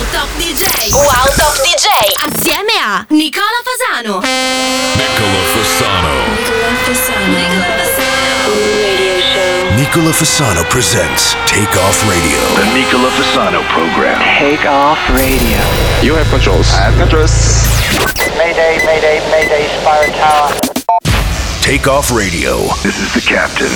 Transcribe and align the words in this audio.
Wow 0.00 0.06
Top 0.12 0.28
DJ. 0.40 0.64
Wow 0.96 1.28
Top 1.36 1.54
DJ. 1.60 1.88
Assieme 2.24 2.72
a 2.80 3.04
Nicola 3.10 3.60
Fasano. 3.62 4.20
Nicola 4.96 5.42
Fasano. 5.52 6.24
Nicola 6.40 6.72
Fasano. 6.84 7.28
Nicola 7.28 7.68
Fasano. 7.76 8.48
Radio 8.80 9.20
show. 9.20 9.74
Nicola 9.76 10.10
Fasano 10.12 10.64
presents 10.68 11.36
Take 11.44 11.76
Off 11.78 12.00
Radio. 12.08 12.40
The 12.56 12.72
Nicola 12.72 13.10
Fasano 13.10 13.60
program. 13.68 14.18
Take 14.38 14.66
off 14.66 14.98
radio. 15.10 15.60
You 16.00 16.14
have 16.14 16.30
controls. 16.30 16.72
I 16.72 16.88
have 16.88 16.96
controls. 16.96 17.68
Mayday, 18.38 18.80
mayday, 18.86 19.20
mayday, 19.30 19.68
Spire 19.80 20.08
Tower. 20.16 20.56
Take 21.60 21.86
Off 21.86 22.10
Radio. 22.10 22.72
This 22.82 22.98
is 22.98 23.12
the 23.12 23.20
captain. 23.20 23.68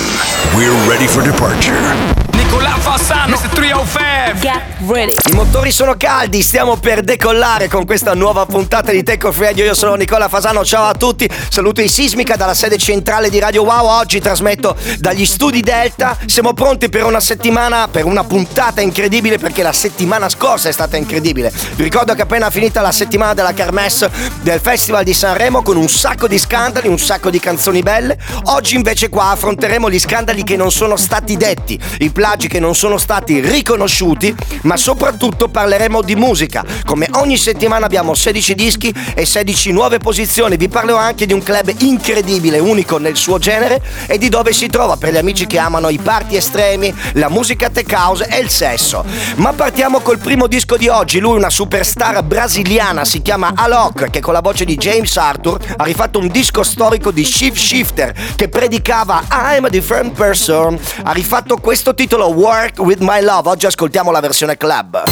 We're 0.57 0.73
ready 0.89 1.05
for 1.05 1.21
departure. 1.21 2.24
Nicola 2.45 2.77
Fassano, 2.77 3.35
Mr. 3.35 3.49
305. 3.49 4.39
Get 4.39 4.61
ready. 4.87 5.13
I 5.29 5.33
motori 5.33 5.71
sono 5.71 5.95
caldi, 5.97 6.43
stiamo 6.43 6.77
per 6.77 7.01
decollare 7.01 7.67
con 7.67 7.85
questa 7.85 8.13
nuova 8.13 8.45
puntata 8.45 8.91
di 8.91 9.01
Take 9.01 9.25
Off 9.25 9.39
Radio. 9.39 9.65
Io 9.65 9.73
sono 9.73 9.95
Nicola 9.95 10.29
Fasano, 10.29 10.63
ciao 10.63 10.85
a 10.85 10.93
tutti. 10.93 11.27
Saluto 11.49 11.81
in 11.81 11.89
sismica 11.89 12.35
dalla 12.35 12.53
sede 12.53 12.77
centrale 12.77 13.29
di 13.29 13.39
Radio 13.39 13.63
Wow. 13.63 13.87
Oggi 13.87 14.19
trasmetto 14.19 14.77
dagli 14.99 15.25
studi 15.25 15.61
Delta. 15.61 16.15
Siamo 16.27 16.53
pronti 16.53 16.87
per 16.87 17.03
una 17.03 17.19
settimana, 17.19 17.87
per 17.87 18.05
una 18.05 18.23
puntata 18.23 18.79
incredibile 18.79 19.39
perché 19.39 19.63
la 19.63 19.73
settimana 19.73 20.29
scorsa 20.29 20.69
è 20.69 20.71
stata 20.71 20.97
incredibile. 20.97 21.51
Vi 21.75 21.83
ricordo 21.83 22.13
che 22.13 22.19
è 22.19 22.23
appena 22.23 22.51
finita 22.51 22.79
la 22.81 22.91
settimana 22.91 23.33
della 23.33 23.53
Kermesse 23.53 24.11
del 24.41 24.59
Festival 24.59 25.03
di 25.03 25.15
Sanremo 25.15 25.63
con 25.63 25.77
un 25.77 25.89
sacco 25.89 26.27
di 26.27 26.37
scandali, 26.37 26.87
un 26.87 26.99
sacco 26.99 27.31
di 27.31 27.39
canzoni 27.39 27.81
belle. 27.81 28.19
Oggi 28.45 28.75
invece 28.75 29.09
qua 29.09 29.31
affronteremo 29.31 29.89
gli 29.89 29.99
scandali 29.99 30.43
che 30.43 30.55
non 30.55 30.71
sono 30.71 30.95
stati 30.95 31.37
detti, 31.37 31.79
i 31.99 32.11
plagi 32.11 32.33
che 32.35 32.59
non 32.59 32.75
sono 32.75 32.97
stati 32.97 33.39
riconosciuti, 33.39 34.35
ma 34.63 34.77
soprattutto 34.77 35.47
parleremo 35.47 36.01
di 36.01 36.15
musica. 36.15 36.63
Come 36.83 37.07
ogni 37.13 37.37
settimana 37.37 37.85
abbiamo 37.85 38.13
16 38.13 38.55
dischi 38.55 38.93
e 39.15 39.25
16 39.25 39.71
nuove 39.71 39.97
posizioni. 39.97 40.57
Vi 40.57 40.67
parlerò 40.67 40.97
anche 40.97 41.25
di 41.25 41.33
un 41.33 41.41
club 41.41 41.73
incredibile, 41.79 42.59
unico 42.59 42.97
nel 42.97 43.15
suo 43.15 43.37
genere 43.39 43.81
e 44.07 44.17
di 44.17 44.29
dove 44.29 44.53
si 44.53 44.67
trova 44.67 44.97
per 44.97 45.13
gli 45.13 45.17
amici 45.17 45.47
che 45.47 45.57
amano 45.57 45.89
i 45.89 45.97
party 45.97 46.35
estremi, 46.35 46.93
la 47.13 47.29
musica 47.29 47.69
tech 47.69 47.91
house 47.91 48.27
e 48.27 48.39
il 48.39 48.49
sesso. 48.49 49.03
Ma 49.35 49.53
partiamo 49.53 50.01
col 50.01 50.17
primo 50.17 50.47
disco 50.47 50.77
di 50.77 50.87
oggi. 50.87 51.19
Lui, 51.19 51.37
una 51.37 51.49
superstar 51.49 52.21
brasiliana, 52.23 53.05
si 53.05 53.21
chiama 53.21 53.53
Alok, 53.55 54.09
che 54.09 54.19
con 54.19 54.33
la 54.33 54.41
voce 54.41 54.65
di 54.65 54.75
James 54.75 55.15
Arthur 55.17 55.59
ha 55.77 55.83
rifatto 55.83 56.19
un 56.19 56.27
disco 56.27 56.63
storico 56.63 57.11
di 57.11 57.23
Shift 57.23 57.57
Shifter 57.57 58.13
che 58.35 58.49
predicava 58.49 59.23
I'm 59.31 59.65
a 59.65 59.69
different 59.69 60.13
person. 60.13 60.77
Ha 61.03 61.11
rifatto 61.11 61.57
questo 61.57 61.93
titolo 61.93 62.24
Work 62.27 62.79
with 62.79 62.99
My 62.99 63.21
Love. 63.21 63.49
Oggi 63.49 63.65
ascoltiamo 63.65 64.11
la 64.11 64.19
versione 64.19 64.57
club. 64.57 65.03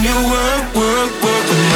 Nicola 0.00 1.75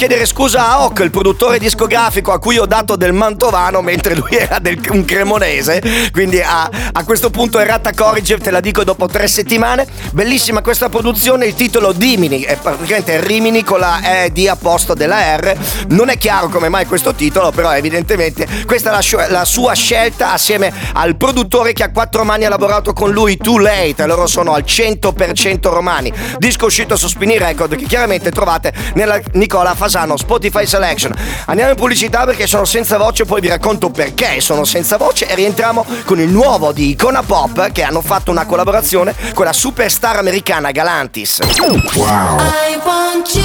Chiedere 0.00 0.24
scusa 0.40 0.70
a 0.70 0.84
Hoc, 0.84 1.00
il 1.00 1.10
produttore 1.10 1.58
discografico 1.58 2.32
a 2.32 2.38
cui 2.38 2.56
ho 2.56 2.64
dato 2.64 2.96
del 2.96 3.12
mantovano 3.12 3.82
mentre 3.82 4.14
lui 4.16 4.30
era 4.30 4.58
del, 4.58 4.80
un 4.88 5.04
cremonese, 5.04 5.82
quindi 6.12 6.40
a, 6.40 6.62
a 6.92 7.04
questo 7.04 7.28
punto 7.28 7.58
errata 7.58 7.92
corrige, 7.92 8.38
te 8.38 8.50
la 8.50 8.60
dico 8.60 8.82
dopo 8.82 9.06
tre 9.06 9.28
settimane. 9.28 9.86
Bellissima 10.12 10.62
questa 10.62 10.88
produzione, 10.88 11.44
il 11.44 11.54
titolo 11.54 11.92
Dimini, 11.92 12.40
è 12.40 12.56
praticamente 12.56 13.20
Rimini 13.20 13.62
con 13.62 13.80
la 13.80 14.00
E 14.24 14.32
di 14.32 14.48
a 14.48 14.56
posto 14.56 14.94
della 14.94 15.36
R. 15.36 15.54
Non 15.88 16.08
è 16.08 16.16
chiaro 16.16 16.48
come 16.48 16.70
mai 16.70 16.86
questo 16.86 17.12
titolo, 17.12 17.50
però 17.50 17.74
evidentemente 17.74 18.48
questa 18.64 18.88
è 18.88 18.92
la, 18.94 19.02
sua- 19.02 19.28
la 19.28 19.44
sua 19.44 19.74
scelta 19.74 20.32
assieme 20.32 20.72
al 20.94 21.16
produttore 21.16 21.74
che 21.74 21.82
a 21.82 21.90
quattro 21.90 22.24
mani 22.24 22.46
ha 22.46 22.48
lavorato 22.48 22.94
con 22.94 23.10
lui, 23.10 23.36
Too 23.36 23.58
Late, 23.58 24.06
loro 24.06 24.26
sono 24.26 24.54
al 24.54 24.64
100% 24.66 25.68
romani. 25.68 26.10
Disco 26.38 26.64
uscito 26.64 26.96
su 26.96 27.08
Spinny 27.08 27.36
Record 27.36 27.76
che 27.76 27.84
chiaramente 27.84 28.30
trovate 28.30 28.72
nella 28.94 29.20
Nicola 29.32 29.74
Fasano 29.74 30.16
Spotify 30.30 30.64
Selection. 30.64 31.12
Andiamo 31.46 31.72
in 31.72 31.76
pubblicità 31.76 32.24
perché 32.24 32.46
sono 32.46 32.64
senza 32.64 32.96
voce, 32.98 33.24
poi 33.24 33.40
vi 33.40 33.48
racconto 33.48 33.90
perché 33.90 34.40
sono 34.40 34.62
senza 34.64 34.96
voce 34.96 35.26
e 35.26 35.34
rientriamo 35.34 35.84
con 36.04 36.20
il 36.20 36.28
nuovo 36.28 36.70
di 36.70 36.90
Icona 36.90 37.24
Pop 37.24 37.72
che 37.72 37.82
hanno 37.82 38.00
fatto 38.00 38.30
una 38.30 38.46
collaborazione 38.46 39.12
con 39.34 39.44
la 39.44 39.52
superstar 39.52 40.18
americana 40.18 40.70
Galantis. 40.70 41.40
I 41.40 42.80
want 42.84 43.34
you. 43.34 43.42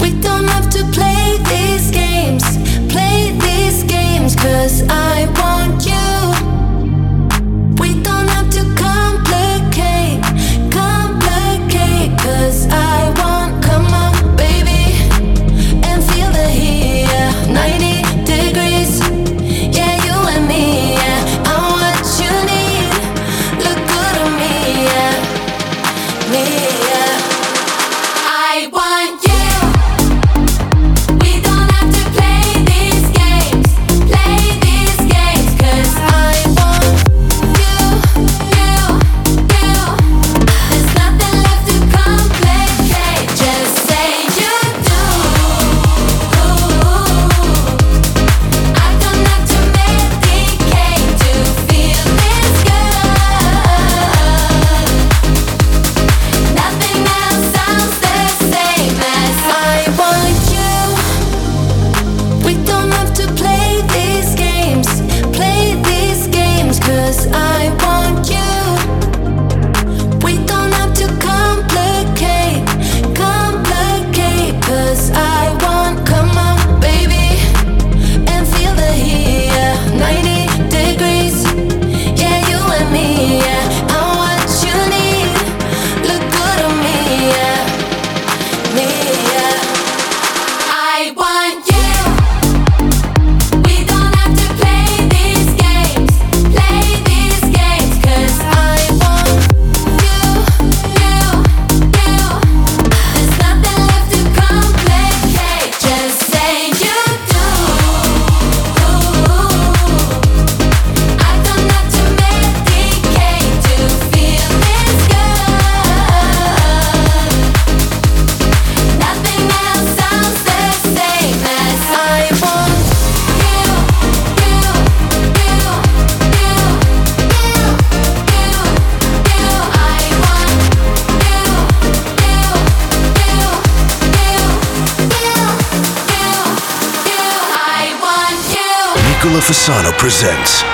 We 0.00 0.12
don't 0.18 0.46
have 0.46 0.68
to 0.68 0.84
play 0.92 1.38
these 1.44 1.90
games. 1.90 2.44
Play 2.88 3.34
these 3.38 3.82
games 3.86 4.34
cause 4.34 4.82
I 4.82 5.19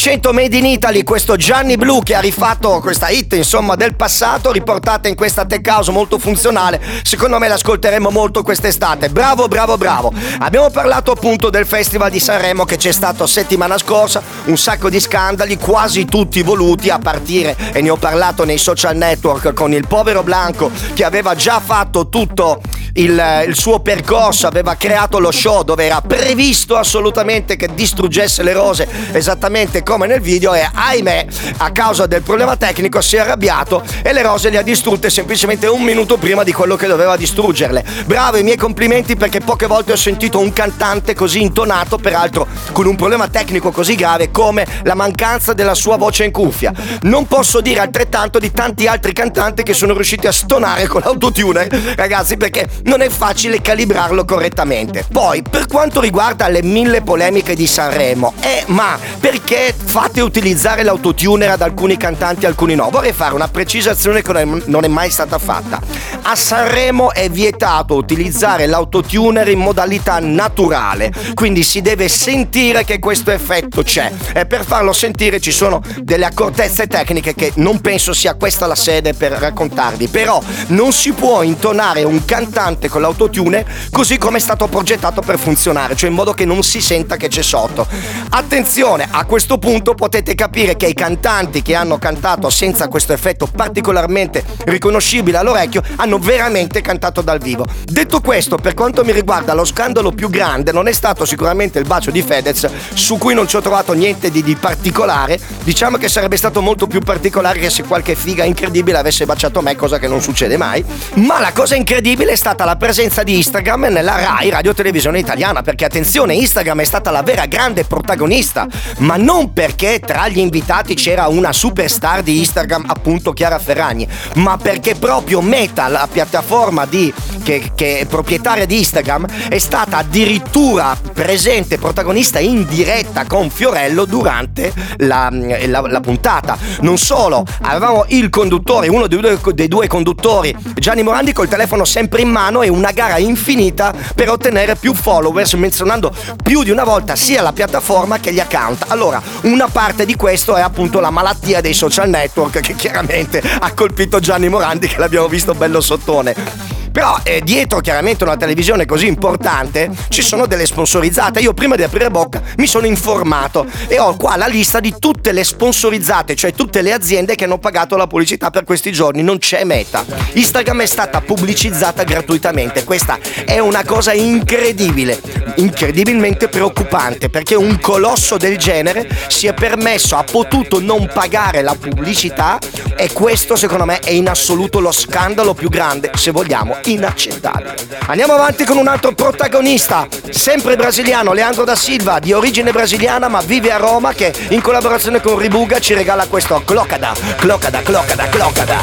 100% 0.00 0.32
made 0.32 0.56
in 0.56 0.64
Italy 0.64 1.02
questo 1.02 1.36
Gianni 1.36 1.76
Blue 1.76 2.02
che 2.02 2.14
ha 2.14 2.20
rifatto 2.20 2.80
questa 2.80 3.10
hit 3.10 3.34
insomma 3.34 3.74
del 3.74 3.96
passato 3.96 4.50
riportata 4.50 5.08
in 5.08 5.14
questa 5.14 5.44
tech 5.44 5.66
house 5.66 5.90
molto 5.90 6.18
funzionale. 6.18 6.80
Secondo 7.02 7.38
me 7.38 7.48
l'ascolteremo 7.48 8.08
molto 8.08 8.42
quest'estate. 8.42 9.10
Bravo 9.10 9.46
bravo 9.46 9.76
bravo. 9.76 10.10
Abbiamo 10.38 10.70
parlato 10.70 11.10
appunto 11.10 11.50
del 11.50 11.66
festival 11.66 12.10
di 12.10 12.18
Sanremo 12.18 12.64
che 12.64 12.78
c'è 12.78 12.92
stato 12.92 13.26
settimana 13.26 13.76
scorsa 13.76 14.22
un 14.44 14.56
sacco 14.56 14.88
di 14.88 15.00
scandali 15.00 15.58
quasi 15.58 16.06
tutti 16.06 16.40
voluti 16.40 16.88
a 16.88 16.98
partire 16.98 17.54
e 17.70 17.82
ne 17.82 17.90
ho 17.90 17.96
parlato 17.96 18.46
nei 18.46 18.56
social 18.56 18.96
network 18.96 19.52
con 19.52 19.74
il 19.74 19.86
povero 19.86 20.22
Blanco 20.22 20.70
che 20.94 21.04
aveva 21.04 21.34
già 21.34 21.60
fatto 21.60 22.08
tutto 22.08 22.62
il, 22.94 23.44
il 23.46 23.54
suo 23.54 23.80
percorso 23.80 24.46
aveva 24.46 24.74
creato 24.74 25.18
lo 25.18 25.30
show 25.30 25.62
dove 25.62 25.84
era 25.84 26.00
previsto 26.00 26.76
assolutamente 26.76 27.56
che 27.56 27.68
distruggesse 27.74 28.42
le 28.42 28.52
rose 28.52 28.88
esattamente 29.12 29.82
come 29.82 30.06
nel 30.06 30.20
video 30.20 30.54
e 30.54 30.68
ahimè 30.72 31.26
a 31.58 31.70
causa 31.72 32.06
del 32.06 32.22
problema 32.22 32.56
tecnico 32.56 33.00
si 33.00 33.16
è 33.16 33.20
arrabbiato 33.20 33.82
e 34.02 34.12
le 34.12 34.22
rose 34.22 34.50
le 34.50 34.58
ha 34.58 34.62
distrutte 34.62 35.10
semplicemente 35.10 35.66
un 35.66 35.82
minuto 35.82 36.16
prima 36.16 36.42
di 36.42 36.52
quello 36.52 36.76
che 36.76 36.86
doveva 36.86 37.16
distruggerle. 37.16 37.84
Bravo, 38.06 38.36
i 38.36 38.42
miei 38.42 38.56
complimenti 38.56 39.16
perché 39.16 39.40
poche 39.40 39.66
volte 39.66 39.92
ho 39.92 39.96
sentito 39.96 40.38
un 40.38 40.52
cantante 40.52 41.14
così 41.14 41.42
intonato, 41.42 41.98
peraltro 41.98 42.46
con 42.72 42.86
un 42.86 42.96
problema 42.96 43.28
tecnico 43.28 43.70
così 43.70 43.94
grave 43.94 44.30
come 44.30 44.66
la 44.82 44.94
mancanza 44.94 45.52
della 45.52 45.74
sua 45.74 45.96
voce 45.96 46.24
in 46.24 46.32
cuffia. 46.32 46.72
Non 47.02 47.26
posso 47.26 47.60
dire 47.60 47.80
altrettanto 47.80 48.38
di 48.38 48.50
tanti 48.50 48.86
altri 48.86 49.12
cantanti 49.12 49.62
che 49.62 49.74
sono 49.74 49.94
riusciti 49.94 50.26
a 50.26 50.32
stonare 50.32 50.86
con 50.86 51.02
l'autotune, 51.04 51.68
ragazzi, 51.96 52.36
perché 52.36 52.68
non 52.90 53.02
è 53.02 53.08
facile 53.08 53.60
calibrarlo 53.60 54.24
correttamente. 54.24 55.06
Poi, 55.10 55.42
per 55.48 55.66
quanto 55.68 56.00
riguarda 56.00 56.48
le 56.48 56.60
mille 56.64 57.02
polemiche 57.02 57.54
di 57.54 57.68
Sanremo, 57.68 58.34
eh, 58.40 58.64
ma 58.66 58.98
perché 59.20 59.72
fate 59.72 60.20
utilizzare 60.20 60.82
l'autotuner 60.82 61.50
ad 61.50 61.62
alcuni 61.62 61.96
cantanti 61.96 62.44
e 62.44 62.48
alcuni 62.48 62.74
no? 62.74 62.90
Vorrei 62.90 63.12
fare 63.12 63.34
una 63.34 63.46
precisazione 63.46 64.22
che 64.22 64.32
non 64.64 64.84
è- 64.84 64.88
mai 64.88 65.08
stata 65.08 65.38
fatta. 65.38 65.80
A 66.22 66.34
Sanremo 66.34 67.12
è 67.12 67.30
vietato 67.30 67.94
utilizzare 67.94 68.66
l'autotuner 68.66 69.46
in 69.46 69.60
modalità 69.60 70.18
naturale, 70.18 71.12
quindi 71.34 71.62
si 71.62 71.82
deve 71.82 72.08
sentire 72.08 72.84
che 72.84 72.98
questo 72.98 73.30
effetto 73.30 73.84
c'è 73.84 74.10
e 74.34 74.46
per 74.46 74.64
farlo 74.64 74.92
sentire 74.92 75.38
ci 75.38 75.52
sono 75.52 75.80
delle 76.02 76.24
accortezze 76.24 76.88
tecniche 76.88 77.36
che 77.36 77.52
non 77.56 77.80
penso 77.80 78.12
sia 78.12 78.34
questa 78.34 78.66
la 78.66 78.74
sede 78.74 79.14
per 79.14 79.30
raccontarvi, 79.30 80.08
però 80.08 80.42
non 80.68 80.92
si 80.92 81.12
può 81.12 81.42
intonare 81.42 82.02
un 82.02 82.24
cantante 82.24 82.69
con 82.88 83.00
l'autotune 83.00 83.66
così 83.90 84.18
come 84.18 84.38
è 84.38 84.40
stato 84.40 84.66
progettato 84.66 85.20
per 85.20 85.38
funzionare, 85.38 85.96
cioè 85.96 86.10
in 86.10 86.14
modo 86.14 86.32
che 86.32 86.44
non 86.44 86.62
si 86.62 86.80
senta 86.80 87.16
che 87.16 87.28
c'è 87.28 87.42
sotto. 87.42 87.86
Attenzione, 88.30 89.08
a 89.10 89.24
questo 89.24 89.58
punto 89.58 89.94
potete 89.94 90.34
capire 90.34 90.76
che 90.76 90.86
i 90.86 90.94
cantanti 90.94 91.62
che 91.62 91.74
hanno 91.74 91.98
cantato 91.98 92.50
senza 92.50 92.88
questo 92.88 93.12
effetto 93.12 93.46
particolarmente 93.46 94.44
riconoscibile 94.64 95.38
all'orecchio 95.38 95.82
hanno 95.96 96.18
veramente 96.18 96.80
cantato 96.80 97.20
dal 97.20 97.38
vivo. 97.38 97.66
Detto 97.84 98.20
questo, 98.20 98.56
per 98.56 98.74
quanto 98.74 99.04
mi 99.04 99.12
riguarda, 99.12 99.54
lo 99.54 99.64
scandalo 99.64 100.12
più 100.12 100.30
grande 100.30 100.72
non 100.72 100.88
è 100.88 100.92
stato 100.92 101.24
sicuramente 101.24 101.78
il 101.78 101.86
bacio 101.86 102.10
di 102.10 102.22
Fedez, 102.22 102.68
su 102.94 103.18
cui 103.18 103.34
non 103.34 103.48
ci 103.48 103.56
ho 103.56 103.60
trovato 103.60 103.92
niente 103.92 104.30
di, 104.30 104.42
di 104.42 104.54
particolare. 104.54 105.38
Diciamo 105.62 105.96
che 105.96 106.08
sarebbe 106.08 106.36
stato 106.36 106.60
molto 106.60 106.86
più 106.86 107.00
particolare 107.00 107.58
che 107.58 107.70
se 107.70 107.82
qualche 107.84 108.14
figa 108.14 108.44
incredibile 108.44 108.98
avesse 108.98 109.26
baciato 109.26 109.60
me, 109.60 109.76
cosa 109.76 109.98
che 109.98 110.08
non 110.08 110.20
succede 110.20 110.56
mai. 110.56 110.84
Ma 111.14 111.40
la 111.40 111.52
cosa 111.52 111.74
incredibile 111.74 112.32
è 112.32 112.36
stata 112.36 112.59
la 112.64 112.76
presenza 112.76 113.22
di 113.22 113.36
Instagram 113.36 113.86
nella 113.90 114.16
Rai 114.16 114.50
Radio 114.50 114.74
Televisione 114.74 115.18
Italiana, 115.18 115.62
perché 115.62 115.84
attenzione, 115.84 116.34
Instagram 116.34 116.80
è 116.80 116.84
stata 116.84 117.10
la 117.10 117.22
vera 117.22 117.46
grande 117.46 117.84
protagonista, 117.84 118.66
ma 118.98 119.16
non 119.16 119.52
perché 119.52 120.00
tra 120.00 120.28
gli 120.28 120.38
invitati 120.38 120.94
c'era 120.94 121.28
una 121.28 121.52
superstar 121.52 122.22
di 122.22 122.38
Instagram, 122.38 122.84
appunto 122.86 123.32
Chiara 123.32 123.58
Ferragni, 123.58 124.06
ma 124.34 124.56
perché 124.56 124.94
proprio 124.94 125.40
Meta, 125.40 125.88
la 125.88 126.08
piattaforma 126.10 126.84
di, 126.86 127.12
che, 127.42 127.70
che 127.74 128.00
è 128.00 128.06
proprietaria 128.06 128.66
di 128.66 128.78
Instagram, 128.78 129.26
è 129.48 129.58
stata 129.58 129.98
addirittura 129.98 130.96
presente, 131.12 131.78
protagonista 131.78 132.38
in 132.38 132.66
diretta 132.66 133.24
con 133.26 133.48
Fiorello 133.50 134.04
durante 134.04 134.72
la, 134.98 135.28
la- 135.30 135.80
la 135.80 136.00
puntata. 136.00 136.58
Non 136.80 136.98
solo, 136.98 137.44
avevamo 137.62 138.04
il 138.08 138.28
conduttore, 138.28 138.88
uno 138.88 139.06
dei 139.06 139.20
due, 139.20 139.38
dei 139.54 139.68
due 139.68 139.86
conduttori, 139.86 140.54
Gianni 140.74 141.02
Morandi, 141.02 141.32
col 141.32 141.48
telefono 141.48 141.84
sempre 141.84 142.20
in 142.20 142.28
mano 142.28 142.49
e 142.62 142.68
una 142.68 142.90
gara 142.90 143.18
infinita 143.18 143.94
per 144.14 144.28
ottenere 144.28 144.74
più 144.74 144.92
followers, 144.94 145.54
menzionando 145.54 146.12
più 146.42 146.62
di 146.64 146.70
una 146.70 146.84
volta 146.84 147.14
sia 147.14 147.40
la 147.42 147.52
piattaforma 147.52 148.18
che 148.18 148.32
gli 148.32 148.40
account. 148.40 148.86
Allora, 148.88 149.22
una 149.42 149.68
parte 149.68 150.04
di 150.04 150.16
questo 150.16 150.56
è 150.56 150.60
appunto 150.60 150.98
la 150.98 151.10
malattia 151.10 151.60
dei 151.60 151.74
social 151.74 152.08
network 152.08 152.60
che 152.60 152.74
chiaramente 152.74 153.40
ha 153.40 153.72
colpito 153.72 154.18
Gianni 154.18 154.48
Morandi 154.48 154.88
che 154.88 154.98
l'abbiamo 154.98 155.28
visto 155.28 155.54
bello 155.54 155.80
sottone. 155.80 156.79
Però 156.92 157.18
eh, 157.22 157.40
dietro 157.42 157.80
chiaramente 157.80 158.24
una 158.24 158.36
televisione 158.36 158.84
così 158.84 159.06
importante 159.06 159.90
ci 160.08 160.22
sono 160.22 160.46
delle 160.46 160.66
sponsorizzate. 160.66 161.40
Io 161.40 161.54
prima 161.54 161.76
di 161.76 161.82
aprire 161.82 162.10
bocca 162.10 162.42
mi 162.56 162.66
sono 162.66 162.86
informato 162.86 163.66
e 163.86 163.98
ho 163.98 164.16
qua 164.16 164.36
la 164.36 164.46
lista 164.46 164.80
di 164.80 164.94
tutte 164.98 165.32
le 165.32 165.44
sponsorizzate, 165.44 166.34
cioè 166.34 166.52
tutte 166.52 166.82
le 166.82 166.92
aziende 166.92 167.34
che 167.34 167.44
hanno 167.44 167.58
pagato 167.58 167.96
la 167.96 168.06
pubblicità 168.06 168.50
per 168.50 168.64
questi 168.64 168.92
giorni. 168.92 169.22
Non 169.22 169.38
c'è 169.38 169.64
meta. 169.64 170.04
Instagram 170.32 170.82
è 170.82 170.86
stata 170.86 171.20
pubblicizzata 171.20 172.02
gratuitamente. 172.02 172.84
Questa 172.84 173.18
è 173.44 173.58
una 173.58 173.84
cosa 173.84 174.12
incredibile, 174.12 175.20
incredibilmente 175.56 176.48
preoccupante 176.48 177.28
perché 177.28 177.54
un 177.54 177.78
colosso 177.80 178.36
del 178.36 178.58
genere 178.58 179.08
si 179.28 179.46
è 179.46 179.54
permesso, 179.54 180.16
ha 180.16 180.24
potuto 180.24 180.80
non 180.80 181.08
pagare 181.12 181.62
la 181.62 181.74
pubblicità 181.74 182.58
e 182.96 183.12
questo 183.12 183.56
secondo 183.56 183.84
me 183.84 184.00
è 184.00 184.10
in 184.10 184.28
assoluto 184.28 184.80
lo 184.80 184.92
scandalo 184.92 185.54
più 185.54 185.68
grande, 185.68 186.10
se 186.14 186.30
vogliamo, 186.30 186.79
inaccettabile. 186.84 187.74
Andiamo 188.06 188.34
avanti 188.34 188.64
con 188.64 188.76
un 188.76 188.88
altro 188.88 189.12
protagonista, 189.12 190.06
sempre 190.30 190.76
brasiliano, 190.76 191.32
Leandro 191.32 191.64
da 191.64 191.76
Silva, 191.76 192.18
di 192.18 192.32
origine 192.32 192.72
brasiliana 192.72 193.28
ma 193.28 193.40
vive 193.40 193.70
a 193.70 193.76
Roma 193.76 194.12
che 194.12 194.32
in 194.48 194.60
collaborazione 194.60 195.20
con 195.20 195.38
Ribuga 195.38 195.78
ci 195.78 195.94
regala 195.94 196.26
questo 196.26 196.62
Clocada, 196.64 197.12
Clocada, 197.36 197.80
Clocada, 197.82 198.28
Clocada. 198.28 198.78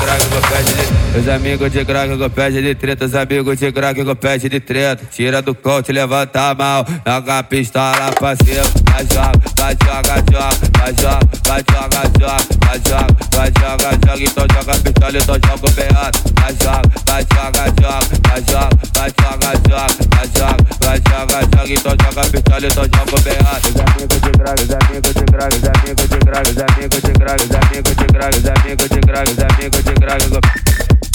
Os 1.18 1.28
amigos 1.28 1.72
de 1.72 1.84
crack 1.84 2.30
pede 2.30 2.62
de 2.62 2.76
treta, 2.76 3.06
os 3.06 3.16
amigos 3.16 3.58
de 3.58 3.72
crack 3.72 4.04
pede 4.16 4.50
de 4.50 4.60
treta. 4.60 5.04
Tira 5.10 5.42
do 5.42 5.56
cote, 5.56 5.92
levanta 5.92 6.50
a 6.50 6.54
mão, 6.54 6.86
joga 7.06 7.40
a 7.40 7.44
pistola 7.44 8.12
pra 8.20 8.36
cima. 8.36 8.62
Vai 8.92 9.06
joga, 9.06 9.32
vai 9.58 9.76
joga, 9.84 10.16
joga, 10.32 10.50
vai 10.78 10.94
joga, 10.94 11.20
vai 11.48 11.64
joga, 11.72 12.02
joga, 12.20 12.38
vai 12.62 12.80
joga, 12.82 13.08
vai 13.32 13.52
joga, 13.52 13.90
joga. 14.06 14.24
Então 14.24 14.46
joga 14.54 14.72
a 14.72 14.78
pistola, 14.78 15.18
então 15.18 15.36
joga 15.36 15.66
o 15.66 15.72
beado. 15.72 16.18
Vai 16.40 16.54
joga, 16.62 16.82
vai 17.06 17.24
joga, 17.34 17.64
joga, 17.82 17.87
vai 17.88 18.44
joga, 18.44 18.70
vai 18.94 19.10
joga, 19.22 19.50
joga, 19.70 19.96
vai 20.12 20.28
joga, 20.36 20.58
vai 20.84 21.00
joga, 21.08 21.40
joga. 21.56 21.74
Então 21.74 21.96
joga 22.04 22.30
pistola, 22.30 22.68
então 22.68 22.84
joga 22.84 23.16
o 23.16 23.22
beado. 23.22 23.68
Os 23.68 23.80
amigos 23.80 24.22
de 24.22 24.32
crack, 24.32 24.62
os 24.62 24.72
amigos 24.72 25.14
de 25.14 25.24
crack, 25.24 25.56
os 25.56 25.64
amigos 25.64 26.10
de 26.10 26.20
crack, 26.20 26.50
os 26.50 26.58
amigos 26.58 27.02
de 27.02 27.14
crack, 27.18 27.40
os 27.40 27.56
amigos 27.56 27.96
de 27.96 28.10
crack, 28.12 28.38
os 28.38 28.50
amigos 28.50 28.90
de 28.90 29.00
crack, 29.00 29.32
os 29.32 29.40
amigos 29.40 29.84
de 29.84 29.94
crack. 29.94 30.24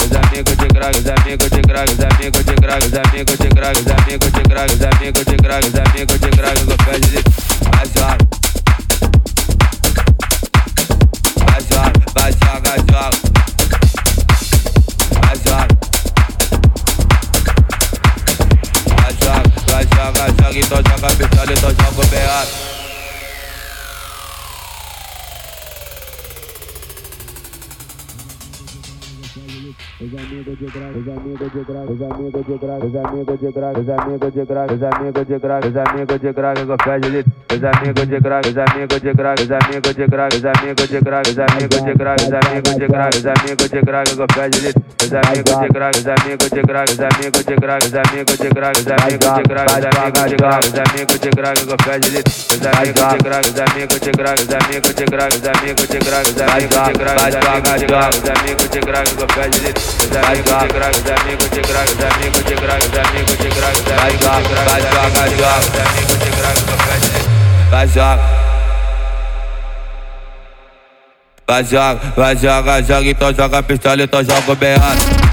Os 0.03 0.11
amigos 0.11 0.57
de 0.57 0.67
crack, 0.67 0.97
os 0.97 1.07
amigos 1.07 1.49
de 1.49 1.61
crack, 1.61 1.91
os 1.91 1.99
amigos 1.99 2.43
de 2.43 2.55
crack, 2.55 2.85
os 2.85 2.93
amigos 2.93 3.37
de 3.37 3.49
crack, 3.49 3.79
os 3.79 3.87
amigos 3.87 4.31
de 4.33 4.43
crack, 4.43 4.73
os 4.73 4.81
amigos 4.81 5.25
de 5.25 5.37
crack, 5.37 5.67
os 5.67 5.75
amigos 5.75 6.19
de 6.19 6.29
crack, 6.29 6.65
com 6.65 6.77
pede 6.85 7.07
de 7.07 7.23
vai 7.69 7.85
joga. 7.93 8.17
Vai 11.45 11.61
joga, 11.69 12.01
vai 12.15 12.31
joga, 12.31 12.71
joga. 12.91 13.17
Vai 15.21 15.35
joga. 15.45 16.02
Joga, 19.73 19.83
joga, 19.83 20.27
joga, 20.27 20.59
então 20.59 20.77
joga 20.77 21.15
pistola, 21.15 21.53
então 21.53 21.69
joga 21.69 22.01
o 22.01 22.07
beado. 22.07 22.72
Os 30.03 30.09
amigos 30.19 30.59
de 30.59 30.65
crack, 30.65 30.97
os 30.97 31.07
amigos 31.07 31.51
de 31.53 31.63
crack, 31.63 31.89
os 31.89 32.01
amigos 32.01 32.45
de 32.45 32.59
crack, 32.59 32.85
os 32.85 32.95
amigos 32.97 33.39
de 33.39 33.53
crack, 33.53 33.79
os 33.79 33.87
amigos 33.87 34.33
de 34.33 34.45
crack, 34.45 34.73
os 34.73 34.83
amigos 34.83 35.27
de 35.29 35.39
crack, 35.39 35.67
os 35.67 35.77
amigos 35.77 36.19
de 36.19 36.33
crack, 36.33 36.65
com 36.65 36.77
pede 36.83 37.09
de 37.09 37.23
os 37.53 37.63
amigos 37.63 38.07
de 38.09 38.19
crack, 38.19 38.49
os 38.49 38.57
amigos 38.57 38.99
de 38.99 39.13
crack, 39.13 39.43
os 39.43 39.51
amigos 39.51 39.95
de 39.95 40.07
crack, 40.07 40.35
os 40.35 40.45
amigos 40.45 40.87
de 40.89 40.99
crack, 40.99 41.29
os 41.29 41.37
amigos 41.37 41.79
de 41.79 41.93
crack, 41.95 42.21
os 42.21 42.35
amigos 42.35 42.75
de 42.75 42.87
crack, 42.87 43.17
os 43.17 43.25
amigos 43.25 43.69
de 43.69 43.81
com 44.17 44.27
pede 44.27 44.59
de 44.59 44.93
os 45.03 45.13
amigos 45.13 45.59
de 45.61 45.69
crack, 45.69 45.99
os 45.99 46.07
amigos 46.07 46.49
de 46.49 46.61
crack, 46.63 46.91
os 46.91 46.99
amigos 46.99 47.45
de 47.45 47.55
crack, 47.55 47.83
os 47.83 47.93
amigos 47.93 48.37
de 48.37 48.49
crack, 48.49 48.73
os 48.73 48.87
amigos 48.87 49.33
de 49.33 49.43
crack, 49.43 49.69
os 49.69 49.93
amigos 49.93 50.19
de 50.19 50.35
crack, 50.35 50.63
os 50.63 50.79
amigos 50.79 51.19
de 51.19 51.29
com 51.67 51.77
pede 51.77 52.09
de 52.09 52.21
os 52.53 52.65
amigos 52.65 53.07
de 53.07 53.17
crack, 53.23 53.47
os 53.47 53.59
amigos 53.59 53.99
de 53.99 54.11
crack, 54.11 54.41
os 54.41 54.49
amigos 54.49 54.83
de 54.83 55.05
crack, 55.05 55.33
os 55.33 55.43
amigos 55.43 55.43
de 55.43 55.45
crack, 55.45 55.47
os 55.47 55.47
amigos 55.47 55.87
de 55.87 55.99
crack, 55.99 56.27
os 56.27 56.41
amigos 56.43 56.89
de 57.79 57.85
crack, 57.85 58.17
os 58.17 58.29
amigos 58.29 58.69
de 58.69 58.79
crack, 58.79 59.15
com 59.15 59.27
pede 59.27 59.59
de 59.59 59.92
os 59.99 60.15
amigos 60.15 60.49
de 60.53 60.67
crack, 60.73 60.97
os 60.97 61.11
amigos 61.21 61.49
de 61.49 61.61
crack, 61.61 61.91
os 61.91 62.03
amigos 62.03 62.43
de 62.43 62.55
crack, 62.55 62.85
os 62.85 62.97
amigos 62.97 63.37
de 63.37 63.49
crack, 63.49 63.75
os 63.79 63.91
amigos 63.91 64.23
vai 67.69 67.87
joga, 67.87 68.29
vai 71.45 71.63
joga. 71.63 71.99
Vai 72.15 72.85
joga, 72.85 73.09
então 73.09 73.33
joga 73.33 73.63
pistola, 73.63 74.03
então 74.03 74.23
joga 74.23 74.51
o 74.51 74.55
beado. 74.55 75.32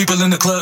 People 0.00 0.22
in 0.22 0.30
the 0.30 0.38
club 0.38 0.59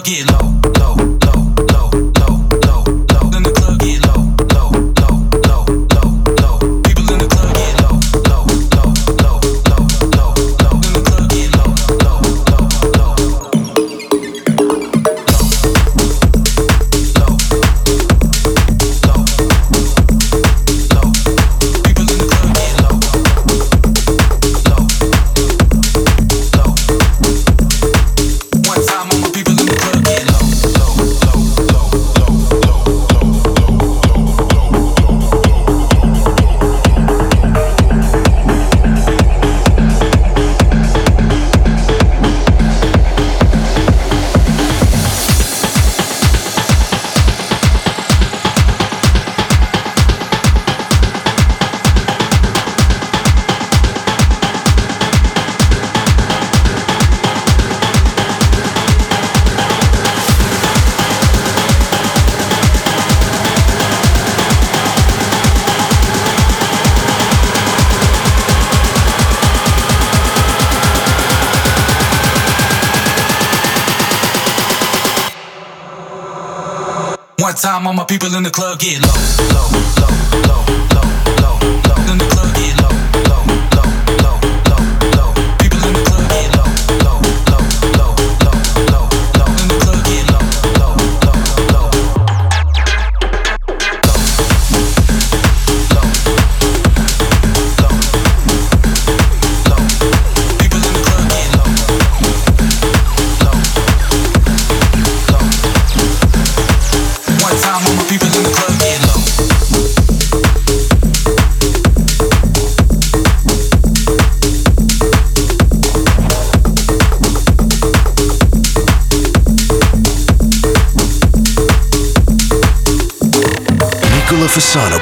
people 78.08 78.34
in 78.34 78.42
the 78.42 78.50
club 78.50 78.78
get 78.78 79.02
low. 79.02 79.27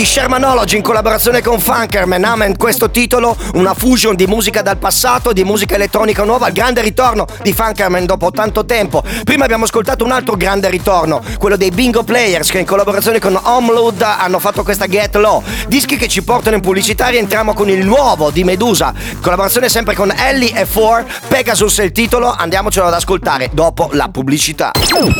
di 0.00 0.06
Shermanology 0.06 0.76
in 0.76 0.82
collaborazione 0.82 1.42
con 1.42 1.60
Funkerman. 1.60 2.24
Amen 2.24 2.56
questo 2.56 2.88
titolo, 2.88 3.36
una 3.52 3.74
fusion 3.74 4.16
di 4.16 4.26
musica 4.26 4.62
dal 4.62 4.78
passato 4.78 5.28
e 5.28 5.34
di 5.34 5.44
musica 5.44 5.74
elettronica 5.74 6.24
nuova 6.24 6.46
al 6.46 6.52
grande 6.52 6.80
ritorno 6.80 7.26
di 7.42 7.52
Funkerman 7.52 8.06
dopo 8.06 8.30
tanto 8.30 8.64
tempo. 8.64 9.04
Prima 9.24 9.44
abbiamo 9.44 9.64
ascoltato 9.64 10.02
un 10.02 10.12
altro 10.12 10.36
grande 10.36 10.70
ritorno, 10.70 11.22
quello 11.38 11.56
dei 11.56 11.70
Bingo 11.70 12.02
Players 12.02 12.50
che 12.50 12.60
in 12.60 12.64
collaborazione 12.64 13.18
con 13.18 13.38
Homeload 13.42 14.00
hanno 14.00 14.38
fatto 14.38 14.62
questa 14.62 14.86
Get 14.86 15.16
Low. 15.16 15.42
Dischi 15.68 15.98
che 15.98 16.08
ci 16.08 16.22
portano 16.22 16.56
in 16.56 16.62
pubblicità 16.62 17.08
rientriamo 17.08 17.52
con 17.52 17.68
il 17.68 17.84
nuovo 17.84 18.30
di 18.30 18.42
Medusa. 18.42 18.94
Collaborazione 19.20 19.68
sempre 19.68 19.94
con 19.94 20.10
Ellie 20.16 20.54
e 20.54 20.64
Four, 20.64 21.04
Pegasus 21.28 21.78
è 21.78 21.82
il 21.82 21.92
titolo, 21.92 22.32
andiamocelo 22.32 22.86
ad 22.86 22.94
ascoltare 22.94 23.50
dopo 23.52 23.90
la 23.92 24.08
pubblicità. 24.08 24.72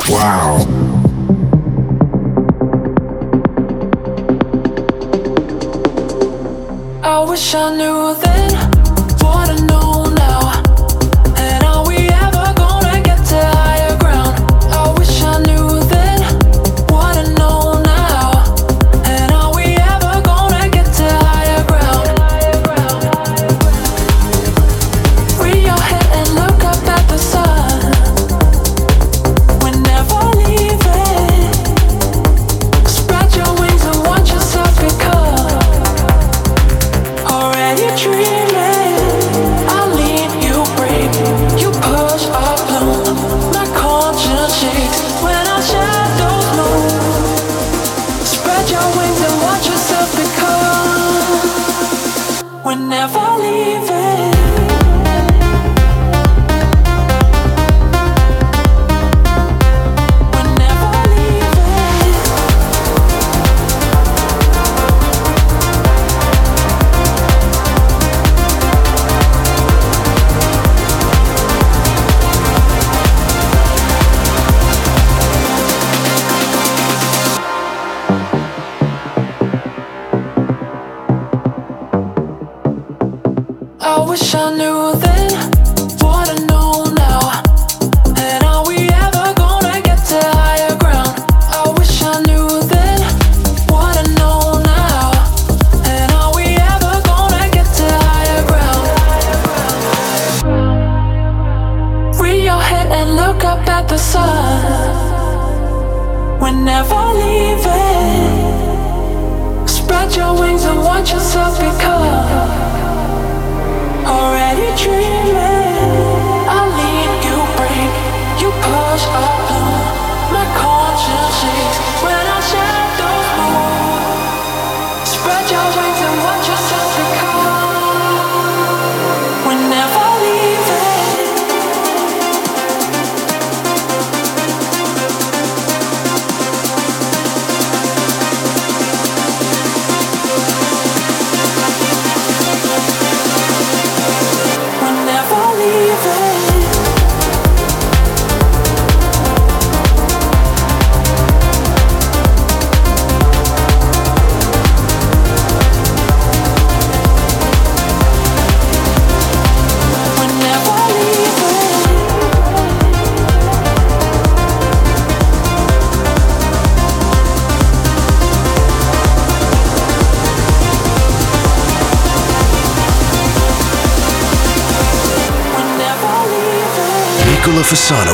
Wow. 0.07 0.89
wish 7.31 7.55
I 7.55 7.77
knew 7.77 8.12
then 8.25 8.55
what 9.23 9.51
I 9.51 9.70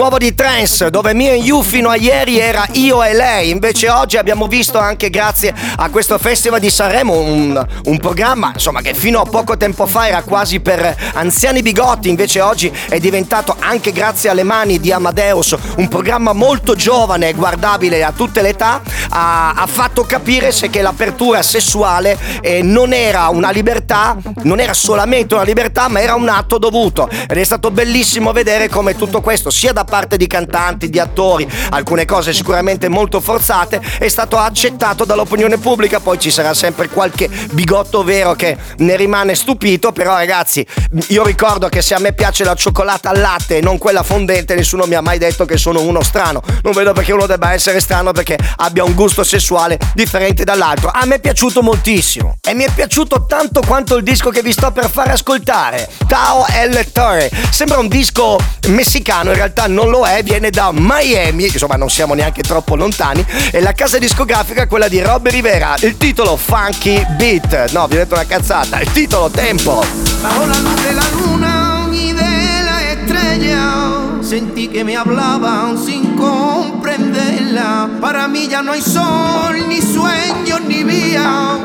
Nuovo 0.00 0.16
di 0.16 0.34
Trance, 0.34 0.88
dove 0.88 1.12
Me 1.12 1.32
and 1.32 1.44
You 1.44 1.62
fino 1.62 1.90
a 1.90 1.94
ieri 1.94 2.38
era 2.38 2.64
io 2.72 3.02
e 3.04 3.12
lei. 3.12 3.50
Invece 3.50 3.90
oggi 3.90 4.16
abbiamo 4.16 4.46
visto 4.46 4.78
anche 4.78 5.10
grazie 5.10 5.52
a 5.76 5.90
questo 5.90 6.16
Festival 6.16 6.58
di 6.58 6.70
Sanremo 6.70 7.18
un, 7.18 7.66
un 7.84 7.98
programma, 7.98 8.50
insomma, 8.54 8.80
che 8.80 8.94
fino 8.94 9.20
a 9.20 9.24
poco 9.24 9.58
tempo 9.58 9.84
fa 9.84 10.08
era 10.08 10.22
quasi 10.22 10.60
per 10.60 10.96
anziani 11.12 11.60
bigotti, 11.60 12.08
invece 12.08 12.40
oggi 12.40 12.72
è 12.88 12.98
diventato 12.98 13.54
anche 13.58 13.92
grazie 13.92 14.30
alle 14.30 14.42
mani 14.42 14.80
di 14.80 14.90
Amadeus 14.90 15.54
un 15.76 15.88
programma 15.88 16.32
molto 16.32 16.74
giovane 16.74 17.28
e 17.28 17.34
guardabile 17.34 18.02
a 18.02 18.12
tutte 18.12 18.40
le 18.40 18.48
età. 18.48 18.80
Ha, 19.10 19.52
ha 19.52 19.66
fatto 19.66 20.04
capire 20.04 20.50
se 20.50 20.70
che 20.70 20.80
l'apertura 20.80 21.42
sessuale 21.42 22.16
eh, 22.40 22.62
non 22.62 22.94
era 22.94 23.28
una 23.28 23.50
libertà, 23.50 24.16
non 24.44 24.60
era 24.60 24.72
solamente 24.72 25.34
una 25.34 25.42
libertà, 25.42 25.88
ma 25.88 26.00
era 26.00 26.14
un 26.14 26.28
atto 26.30 26.56
dovuto. 26.56 27.06
Ed 27.28 27.36
è 27.36 27.44
stato 27.44 27.70
bellissimo 27.70 28.32
vedere 28.32 28.70
come 28.70 28.96
tutto 28.96 29.20
questo, 29.20 29.50
sia 29.50 29.72
da 29.72 29.88
parte 29.90 30.16
di 30.16 30.26
cantanti, 30.26 30.88
di 30.88 30.98
attori, 30.98 31.46
alcune 31.70 32.06
cose 32.06 32.32
sicuramente 32.32 32.88
molto 32.88 33.20
forzate, 33.20 33.82
è 33.98 34.08
stato 34.08 34.38
accettato 34.38 35.04
dall'opinione 35.04 35.58
pubblica. 35.58 36.00
Poi 36.00 36.18
ci 36.18 36.30
sarà 36.30 36.54
sempre 36.54 36.88
qualche 36.88 37.28
bigotto 37.50 38.02
vero 38.02 38.32
che 38.34 38.56
ne 38.78 38.96
rimane 38.96 39.34
stupito. 39.34 39.92
Però, 39.92 40.14
ragazzi, 40.14 40.66
io 41.08 41.24
ricordo 41.24 41.68
che 41.68 41.82
se 41.82 41.94
a 41.94 41.98
me 41.98 42.14
piace 42.14 42.44
la 42.44 42.54
cioccolata 42.54 43.10
al 43.10 43.20
latte 43.20 43.58
e 43.58 43.60
non 43.60 43.76
quella 43.76 44.02
fondente, 44.02 44.54
nessuno 44.54 44.86
mi 44.86 44.94
ha 44.94 45.02
mai 45.02 45.18
detto 45.18 45.44
che 45.44 45.58
sono 45.58 45.80
uno 45.82 46.02
strano. 46.02 46.40
Non 46.62 46.72
vedo 46.72 46.92
perché 46.92 47.12
uno 47.12 47.26
debba 47.26 47.52
essere 47.52 47.80
strano 47.80 48.12
perché 48.12 48.38
abbia 48.56 48.84
un 48.84 48.94
gusto 48.94 49.24
sessuale 49.24 49.78
differente 49.94 50.44
dall'altro. 50.44 50.90
A 50.92 51.04
me 51.04 51.16
è 51.16 51.20
piaciuto 51.20 51.62
moltissimo 51.62 52.36
e 52.40 52.54
mi 52.54 52.64
è 52.64 52.70
piaciuto 52.72 53.26
tanto 53.26 53.60
quanto 53.66 53.96
il 53.96 54.04
disco 54.04 54.30
che 54.30 54.42
vi 54.42 54.52
sto 54.52 54.70
per 54.70 54.88
far 54.88 55.08
ascoltare. 55.08 55.88
Tao 56.06 56.46
El 56.46 56.90
Torre. 56.92 57.30
Sembra 57.50 57.78
un 57.78 57.88
disco 57.88 58.38
messicano, 58.68 59.30
in 59.30 59.36
realtà 59.36 59.66
non 59.66 59.79
lo 59.88 60.04
è, 60.04 60.22
viene 60.22 60.50
da 60.50 60.70
Miami, 60.72 61.44
insomma 61.44 61.76
non 61.76 61.88
siamo 61.88 62.14
neanche 62.14 62.42
troppo 62.42 62.76
lontani, 62.76 63.24
e 63.50 63.60
la 63.60 63.72
casa 63.72 63.98
discografica 63.98 64.62
è 64.62 64.66
quella 64.66 64.88
di 64.88 65.00
Rob 65.00 65.28
Rivera. 65.28 65.74
Il 65.80 65.96
titolo 65.96 66.36
Funky 66.36 67.04
Beat. 67.16 67.72
No, 67.72 67.86
vi 67.86 67.94
ho 67.94 67.98
detto 67.98 68.14
una 68.14 68.26
cazzata. 68.26 68.80
Il 68.80 68.90
titolo 68.92 69.30
Tempo. 69.30 69.84
Bajo 70.22 70.46
de 70.46 70.92
la 70.92 71.08
luna 71.12 71.88
y 71.92 72.12
de 72.12 72.62
la 72.62 72.92
estrella 72.92 74.20
Sentí 74.20 74.68
que 74.68 74.84
me 74.84 74.94
hablaban 74.94 75.78
sin 75.78 76.14
comprenderla 76.14 77.88
Para 78.02 78.28
mí 78.28 78.46
ya 78.46 78.60
no 78.62 78.72
hay 78.72 78.82
sol, 78.82 79.66
ni 79.66 79.80
sueños, 79.80 80.60
ni 80.68 80.84
vía 80.84 81.58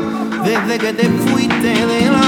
Desde 0.43 0.77
que 0.77 0.93
te 0.93 1.09
fuiste 1.09 1.85
de 1.85 2.09
la 2.09 2.24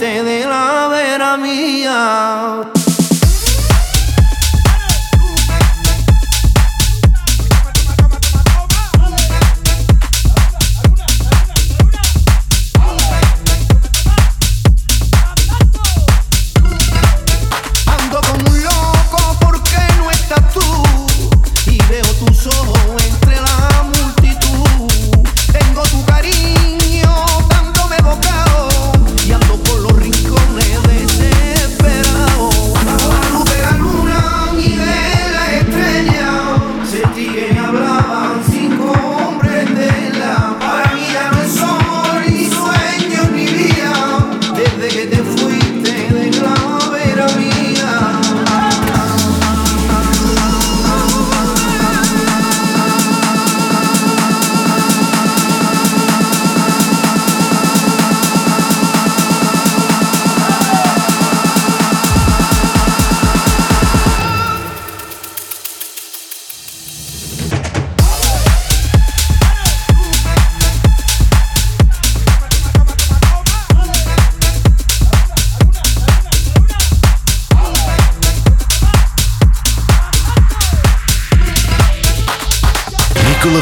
de 0.00 0.46
la 0.46 0.88
vera 0.88 1.36
mía. 1.36 2.79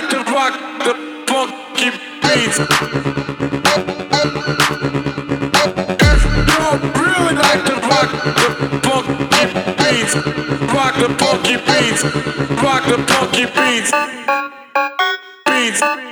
Like 0.00 0.10
to 0.10 0.18
rock 0.32 0.54
the 0.84 0.94
funky 1.26 1.90
beats. 2.22 2.58
If 6.00 6.22
you 6.24 6.60
really 7.02 7.34
like 7.34 7.62
to 7.64 7.74
rock 7.90 8.10
the 8.38 8.48
funky 8.84 9.44
beats. 9.78 10.14
Rock 10.72 10.94
the 11.02 11.08
funky 11.18 11.56
beats. 11.56 12.02
Rock 12.62 12.82
the 12.86 12.98
funky 13.08 13.44
beats. 13.46 13.90
Beats. 15.46 15.80
Beats. 15.82 16.07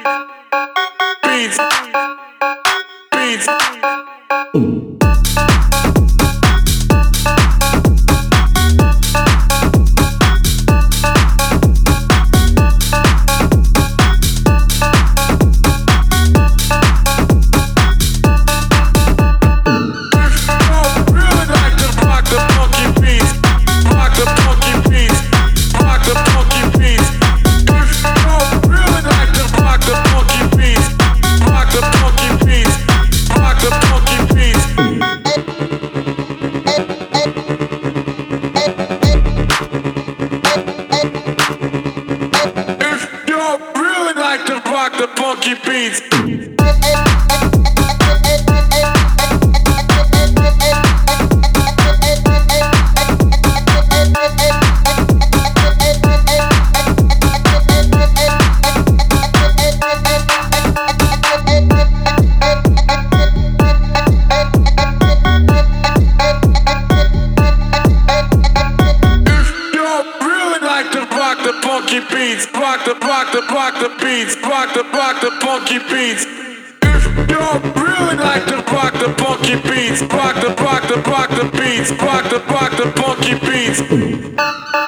don't 77.38 77.62
really 77.76 78.16
like 78.16 78.44
to 78.46 78.56
rock 78.72 78.92
the 78.94 79.14
funky 79.18 79.56
beats, 79.68 80.00
rock 80.14 80.36
the 80.40 80.54
rock 80.62 80.82
the 80.88 80.96
rock 81.10 81.28
the 81.30 81.44
beats, 81.58 81.90
rock 82.02 82.24
the 82.30 82.40
rock 82.52 82.72
the 82.76 82.86
funky 82.96 83.34
beats. 83.44 84.85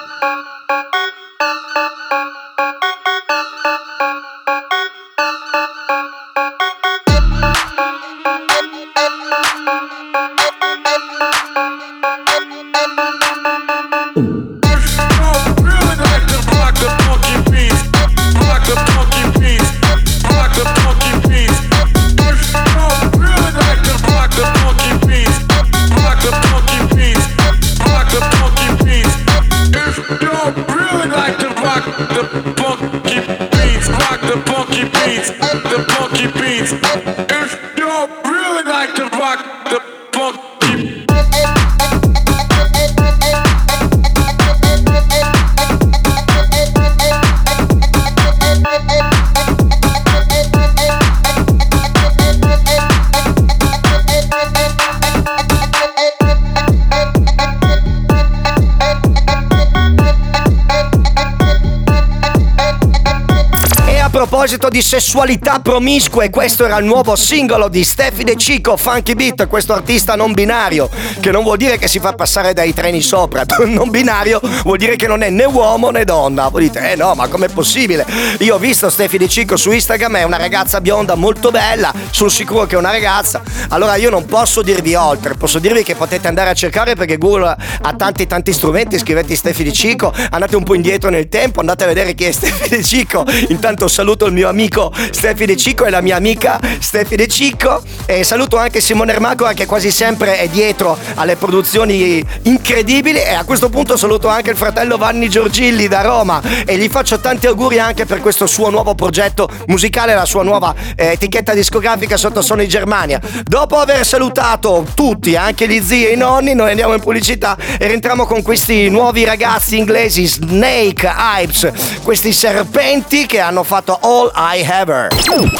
Proposito 64.59 64.69
di 64.69 64.81
sessualità 64.81 65.59
promiscue, 65.59 66.29
questo 66.29 66.65
era 66.65 66.77
il 66.77 66.85
nuovo 66.85 67.15
singolo 67.15 67.69
di 67.69 67.83
Steffi 67.83 68.23
De 68.25 68.35
Cico, 68.35 68.75
Funky 68.75 69.15
Beat, 69.15 69.47
questo 69.47 69.73
artista 69.73 70.15
non 70.15 70.33
binario, 70.33 70.89
che 71.21 71.31
non 71.31 71.43
vuol 71.43 71.57
dire 71.57 71.77
che 71.77 71.87
si 71.87 71.99
fa 71.99 72.13
passare 72.13 72.53
dai 72.53 72.73
treni 72.73 73.01
sopra, 73.01 73.45
non 73.65 73.89
binario 73.89 74.41
vuol 74.63 74.77
dire 74.77 74.97
che 74.97 75.07
non 75.07 75.21
è 75.21 75.29
né 75.29 75.45
uomo 75.45 75.89
né 75.89 76.03
donna. 76.03 76.49
Voi 76.49 76.63
dite, 76.63 76.91
eh 76.91 76.95
no, 76.95 77.13
ma 77.15 77.27
com'è 77.27 77.47
possibile? 77.47 78.05
Io 78.39 78.55
ho 78.55 78.57
visto 78.59 78.89
Steffi 78.89 79.17
De 79.17 79.29
Cico 79.29 79.55
su 79.55 79.71
Instagram, 79.71 80.17
è 80.17 80.23
una 80.23 80.37
ragazza 80.37 80.81
bionda 80.81 81.15
molto 81.15 81.51
bella, 81.51 81.93
sono 82.11 82.29
sicuro 82.29 82.65
che 82.65 82.75
è 82.75 82.77
una 82.77 82.91
ragazza. 82.91 83.41
Allora 83.69 83.95
io 83.95 84.09
non 84.09 84.25
posso 84.25 84.61
dirvi 84.61 84.95
oltre, 84.95 85.35
posso 85.35 85.59
dirvi 85.59 85.83
che 85.83 85.95
potete 85.95 86.27
andare 86.27 86.49
a 86.49 86.53
cercare 86.53 86.95
perché 86.95 87.17
Google 87.17 87.55
ha 87.81 87.93
tanti 87.93 88.25
tanti 88.25 88.51
strumenti, 88.51 88.97
scrivete 88.97 89.35
Steffi 89.35 89.63
De 89.63 89.71
Cico, 89.71 90.11
andate 90.31 90.55
un 90.55 90.63
po' 90.63 90.73
indietro 90.73 91.09
nel 91.09 91.29
tempo, 91.29 91.59
andate 91.59 91.83
a 91.83 91.87
vedere 91.87 92.13
chi 92.15 92.25
è 92.25 92.31
Steffi 92.31 92.69
De 92.69 92.83
Cico. 92.83 93.25
Intanto 93.49 93.87
saluto 93.87 94.25
il 94.25 94.33
mio 94.33 94.49
amico 94.49 94.91
Steffi 95.11 95.45
De 95.45 95.55
Cico 95.55 95.85
e 95.85 95.89
la 95.89 96.01
mia 96.01 96.15
amica 96.15 96.59
Steffi 96.79 97.15
De 97.15 97.27
Cico 97.27 97.81
e 98.05 98.23
saluto 98.23 98.57
anche 98.57 98.81
Simone 98.81 99.13
Ermacora 99.13 99.53
che 99.53 99.65
quasi 99.65 99.91
sempre 99.91 100.39
è 100.39 100.47
dietro 100.47 100.97
alle 101.15 101.35
produzioni 101.35 102.25
incredibili. 102.43 103.19
E 103.19 103.33
a 103.33 103.43
questo 103.43 103.69
punto 103.69 103.97
saluto 103.97 104.27
anche 104.27 104.49
il 104.49 104.57
fratello 104.57 104.97
Vanni 104.97 105.29
Giorgilli 105.29 105.87
da 105.87 106.01
Roma. 106.01 106.41
E 106.65 106.77
gli 106.77 106.87
faccio 106.89 107.19
tanti 107.19 107.47
auguri 107.47 107.79
anche 107.79 108.05
per 108.05 108.19
questo 108.19 108.47
suo 108.47 108.69
nuovo 108.69 108.95
progetto 108.95 109.47
musicale, 109.67 110.15
la 110.15 110.25
sua 110.25 110.43
nuova 110.43 110.73
eh, 110.95 111.11
etichetta 111.11 111.53
discografica 111.53 112.17
sotto 112.17 112.41
Sony 112.41 112.65
Germania. 112.65 113.19
Dopo 113.59 113.75
aver 113.75 114.05
salutato 114.05 114.85
tutti, 114.93 115.35
anche 115.35 115.67
gli 115.67 115.81
zii 115.83 116.05
e 116.07 116.13
i 116.13 116.15
nonni, 116.15 116.53
noi 116.53 116.69
andiamo 116.69 116.93
in 116.93 117.01
pubblicità 117.01 117.57
e 117.77 117.87
rientriamo 117.87 118.25
con 118.25 118.41
questi 118.41 118.87
nuovi 118.87 119.25
ragazzi 119.25 119.77
inglesi 119.77 120.25
Snake 120.25 121.05
Hypes, 121.05 121.99
questi 122.01 122.31
serpenti 122.31 123.25
che 123.25 123.41
hanno 123.41 123.63
fatto 123.63 123.99
All 124.01 124.31
I 124.33 124.65
Ever. 124.65 125.09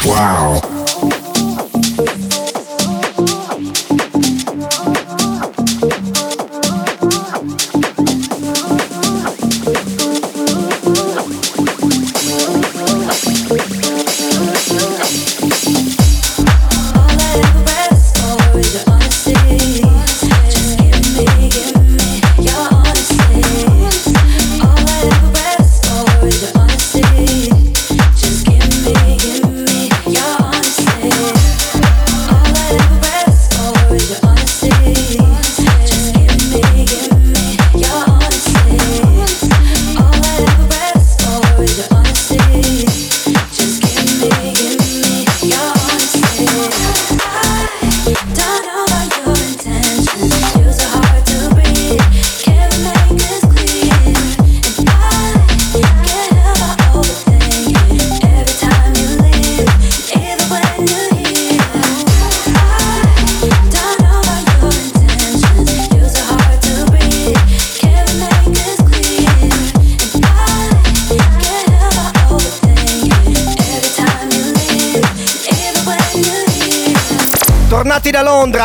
Wow. 0.04 1.19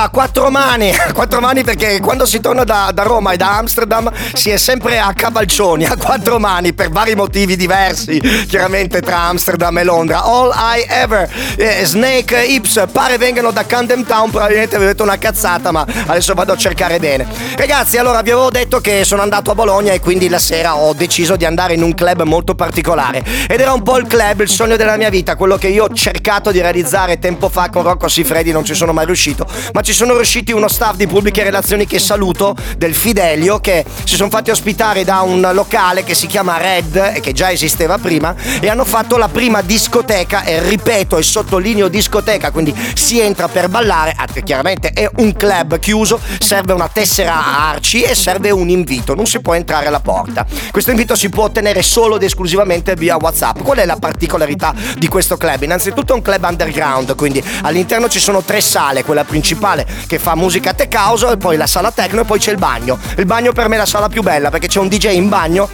Quattro 0.09 0.51
mani, 0.51 0.91
a 0.91 1.13
quattro 1.15 1.41
mani 1.41 1.63
perché 1.63 2.01
quando 2.01 2.27
si 2.27 2.41
torna 2.41 2.65
da, 2.65 2.91
da 2.93 3.03
Roma 3.03 3.33
e 3.33 3.37
da 3.37 3.57
Amsterdam 3.59 4.11
si 4.33 4.51
è 4.51 4.57
sempre 4.57 4.99
a 4.99 5.13
cavalcioni, 5.13 5.85
a 5.87 5.97
quattro 5.97 6.39
mani 6.39 6.73
per 6.73 6.91
vari 6.91 7.15
motivi 7.15 7.57
diversi, 7.57 8.21
chiaramente 8.49 9.01
tra 9.01 9.21
Amsterdam 9.21 9.79
e 9.79 9.85
Londra. 9.85 10.23
All 10.25 10.53
I 10.55 10.85
Ever, 10.89 11.31
eh, 11.57 11.85
Snake 11.85 12.45
Hips, 12.45 12.85
pare 12.93 13.19
vengano 13.19 13.51
da 13.51 13.65
Camden 13.65 14.05
Town, 14.05 14.31
probabilmente 14.31 14.77
ho 14.77 14.81
detto 14.81 15.03
una 15.03 15.19
cazzata, 15.19 15.71
ma 15.71 15.87
adesso 16.07 16.35
vado 16.35 16.53
a 16.53 16.57
cercare 16.57 16.99
bene. 16.99 17.27
Ragazzi, 17.57 17.97
allora 17.97 18.23
vi 18.23 18.31
avevo 18.31 18.51
detto 18.51 18.81
che 18.81 19.05
sono 19.05 19.23
andato 19.23 19.51
a 19.51 19.55
Bologna 19.55 19.93
e 19.93 20.01
quindi 20.01 20.29
la 20.29 20.39
sera 20.39 20.77
ho 20.77 20.93
deciso 20.93 21.37
di 21.37 21.45
andare 21.45 21.75
in 21.75 21.83
un 21.83 21.95
club 21.95 22.23
molto 22.23 22.55
particolare 22.55 23.25
ed 23.49 23.61
era 23.61 23.73
un 23.73 23.83
po' 23.83 23.99
il 23.99 24.07
club, 24.07 24.41
il 24.41 24.49
sogno 24.49 24.77
della 24.77 24.97
mia 24.97 25.09
vita, 25.09 25.37
quello 25.37 25.57
che 25.57 25.69
io 25.69 25.85
ho 25.85 25.93
cercato 25.93 26.51
di 26.51 26.61
realizzare 26.61 27.19
tempo 27.19 27.49
fa 27.49 27.71
con 27.71 27.83
Rocco 27.83 28.09
Siffredi, 28.09 28.53
non 28.53 28.65
ci 28.65 28.75
sono 28.75 28.93
mai 28.93 29.07
riuscito, 29.07 29.47
ma 29.73 29.81
ci 29.81 29.93
sono 29.95 30.17
riusciti 30.17 30.51
uno 30.51 30.67
staff 30.67 30.97
di 30.97 31.07
pubbliche 31.07 31.45
relazioni 31.45 31.87
che 31.87 32.01
saluto, 32.01 32.57
del 32.77 32.95
Fidelio, 32.95 33.61
che 33.61 33.85
si 34.03 34.17
sono 34.17 34.29
fatti 34.29 34.51
ospitare 34.51 35.05
da 35.05 35.21
un 35.21 35.49
locale 35.53 36.03
che 36.03 36.15
si 36.15 36.27
chiama 36.27 36.57
Red 36.57 37.13
e 37.15 37.21
che 37.21 37.33
già 37.33 37.53
esisteva 37.53 37.97
prima 37.99 38.35
e 38.61 38.69
hanno 38.69 38.85
fatto 38.85 39.17
la 39.17 39.29
prima 39.29 39.63
discoteca 39.63 40.43
e 40.43 40.61
ripeto 40.69 41.17
e 41.17 41.23
sottolineo 41.23 41.87
discoteca, 41.87 42.51
quindi 42.51 42.75
si 42.95 43.21
entra 43.21 43.47
per 43.47 43.69
ballare, 43.69 44.15
ah, 44.17 44.27
chiaramente 44.43 44.91
è 44.91 45.09
un 45.19 45.33
club 45.33 45.79
chiuso, 45.79 46.19
serve 46.41 46.73
una 46.73 46.89
tessera 46.89 47.69
Arci 47.69 48.03
e 48.03 48.17
serve 48.17 48.51
un 48.51 48.69
invito, 48.69 49.15
non 49.15 49.27
si 49.27 49.41
può 49.41 49.55
entrare 49.55 49.87
alla 49.87 50.01
porta. 50.01 50.45
Questo 50.73 50.91
invito 50.91 51.15
si 51.15 51.29
può 51.29 51.45
ottenere 51.45 51.83
solo 51.83 52.17
ed 52.17 52.25
esclusivamente 52.25 52.95
via 52.95 53.17
WhatsApp. 53.17 53.63
Qual 53.63 53.79
è 53.79 53.85
la 53.85 53.97
particolarità 53.97 54.75
di 54.99 55.07
questo 55.07 55.37
club? 55.37 55.63
Innanzitutto 55.63 56.13
è 56.13 56.17
un 56.17 56.23
club 56.23 56.45
underground, 56.45 57.15
quindi 57.15 57.43
all'interno 57.63 58.09
ci 58.09 58.19
sono 58.19 58.43
tre 58.43 58.61
sale, 58.61 59.05
quella 59.05 59.23
principale 59.23 59.83
che 60.07 60.19
fa 60.19 60.35
musica 60.35 60.73
tech 60.73 60.95
house 60.95 61.31
e 61.31 61.37
poi 61.37 61.57
la 61.57 61.67
sala 61.67 61.91
techno 61.91 62.23
e 62.23 62.25
poi 62.25 62.39
c'è 62.39 62.51
il 62.51 62.59
bagno. 62.59 62.99
Il 63.17 63.27
bagno 63.27 63.53
per 63.53 63.69
me 63.69 63.77
è 63.77 63.79
la 63.79 63.87
sala 63.87 64.09
più 64.09 64.23
bella 64.23 64.51
perché 64.51 64.69
c'è 64.69 64.81
un 64.81 64.89
DJ 64.89 65.15
in 65.15 65.29
bagno, 65.29 65.69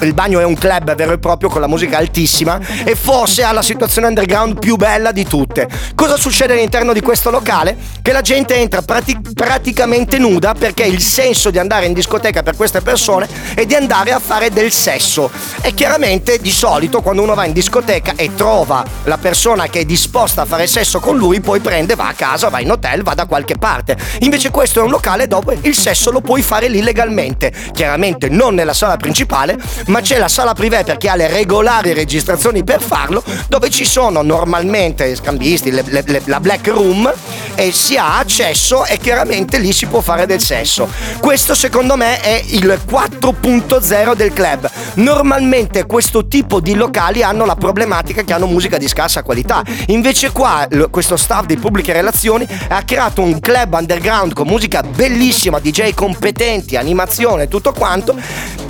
il 0.00 0.14
bagno 0.14 0.40
è 0.40 0.44
un 0.44 0.54
club 0.54 0.94
vero 0.94 1.12
e 1.12 1.18
proprio 1.18 1.48
con 1.48 1.60
la 1.60 1.66
musica 1.66 1.98
altissima 1.98 2.60
e 2.84 2.94
forse 2.94 3.42
ha 3.42 3.52
la 3.52 3.62
situazione 3.62 4.08
underground 4.08 4.58
più 4.58 4.76
bella 4.76 5.12
di 5.12 5.24
tutte. 5.24 5.68
Cosa 5.94 6.16
succede 6.16 6.54
all'interno 6.54 6.92
di 6.92 7.00
questo 7.00 7.30
locale? 7.30 7.76
Che 8.00 8.12
la 8.12 8.20
gente 8.20 8.54
entra 8.56 8.82
prati- 8.82 9.18
praticamente 9.34 10.18
nuda 10.18 10.54
perché 10.54 10.84
il 10.84 11.00
senso 11.00 11.50
di 11.50 11.58
andare 11.58 11.86
in 11.86 11.92
discoteca 11.92 12.42
per 12.42 12.56
queste 12.56 12.80
persone 12.80 13.28
è 13.54 13.66
di 13.66 13.74
andare 13.74 14.12
a 14.12 14.18
fare 14.18 14.50
del 14.50 14.72
sesso. 14.72 15.30
E 15.60 15.74
chiaramente 15.74 16.38
di 16.38 16.50
solito 16.50 17.00
quando 17.00 17.22
uno 17.22 17.34
va 17.34 17.44
in 17.44 17.52
discoteca 17.52 18.12
e 18.16 18.34
trova 18.34 18.84
la 19.04 19.18
persona 19.18 19.68
che 19.68 19.80
è 19.80 19.84
disposta 19.84 20.42
a 20.42 20.44
fare 20.44 20.66
sesso 20.66 21.00
con 21.00 21.16
lui, 21.16 21.40
poi 21.40 21.60
prende, 21.60 21.94
va 21.94 22.08
a 22.08 22.14
casa, 22.14 22.48
va 22.48 22.60
in 22.60 22.70
hotel, 22.70 23.02
va 23.02 23.14
da 23.14 23.26
qualche 23.26 23.51
parte. 23.58 23.96
Invece 24.20 24.50
questo 24.50 24.80
è 24.80 24.82
un 24.82 24.90
locale 24.90 25.26
dove 25.26 25.58
il 25.62 25.74
sesso 25.76 26.10
lo 26.10 26.20
puoi 26.20 26.42
fare 26.42 26.68
lì 26.68 26.82
legalmente. 26.82 27.52
Chiaramente 27.72 28.28
non 28.28 28.54
nella 28.54 28.74
sala 28.74 28.96
principale, 28.96 29.56
ma 29.86 30.00
c'è 30.00 30.18
la 30.18 30.28
sala 30.28 30.54
privé 30.54 30.84
per 30.84 30.96
chi 30.96 31.08
ha 31.08 31.14
le 31.14 31.28
regolari 31.28 31.92
registrazioni 31.92 32.64
per 32.64 32.80
farlo, 32.82 33.22
dove 33.48 33.70
ci 33.70 33.84
sono 33.84 34.22
normalmente 34.22 35.14
scambisti, 35.14 35.70
le- 35.70 35.84
le- 35.86 36.04
le- 36.06 36.22
la 36.26 36.40
black 36.40 36.66
room 36.68 37.12
e 37.54 37.72
si 37.72 37.96
ha 37.96 38.18
accesso 38.18 38.84
e 38.86 38.98
chiaramente 38.98 39.58
lì 39.58 39.72
si 39.72 39.86
può 39.86 40.00
fare 40.00 40.26
del 40.26 40.40
sesso. 40.40 40.88
Questo 41.20 41.54
secondo 41.54 41.96
me 41.96 42.20
è 42.20 42.42
il 42.46 42.80
4.0 42.86 44.14
del 44.14 44.32
club. 44.32 44.70
Normalmente 44.94 45.86
questo 45.86 46.26
tipo 46.26 46.60
di 46.60 46.74
locali 46.74 47.22
hanno 47.22 47.44
la 47.44 47.54
problematica 47.56 48.22
che 48.22 48.32
hanno 48.32 48.46
musica 48.46 48.78
di 48.78 48.88
scarsa 48.88 49.22
qualità. 49.22 49.62
Invece 49.88 50.30
qua 50.32 50.66
questo 50.90 51.16
staff 51.16 51.44
di 51.46 51.56
pubbliche 51.56 51.92
relazioni 51.92 52.46
ha 52.68 52.82
creato 52.82 53.20
un 53.22 53.38
club 53.42 53.74
underground 53.74 54.34
con 54.34 54.46
musica 54.46 54.84
bellissima, 54.84 55.58
DJ 55.58 55.94
competenti, 55.94 56.76
animazione, 56.76 57.48
tutto 57.48 57.72
quanto, 57.72 58.16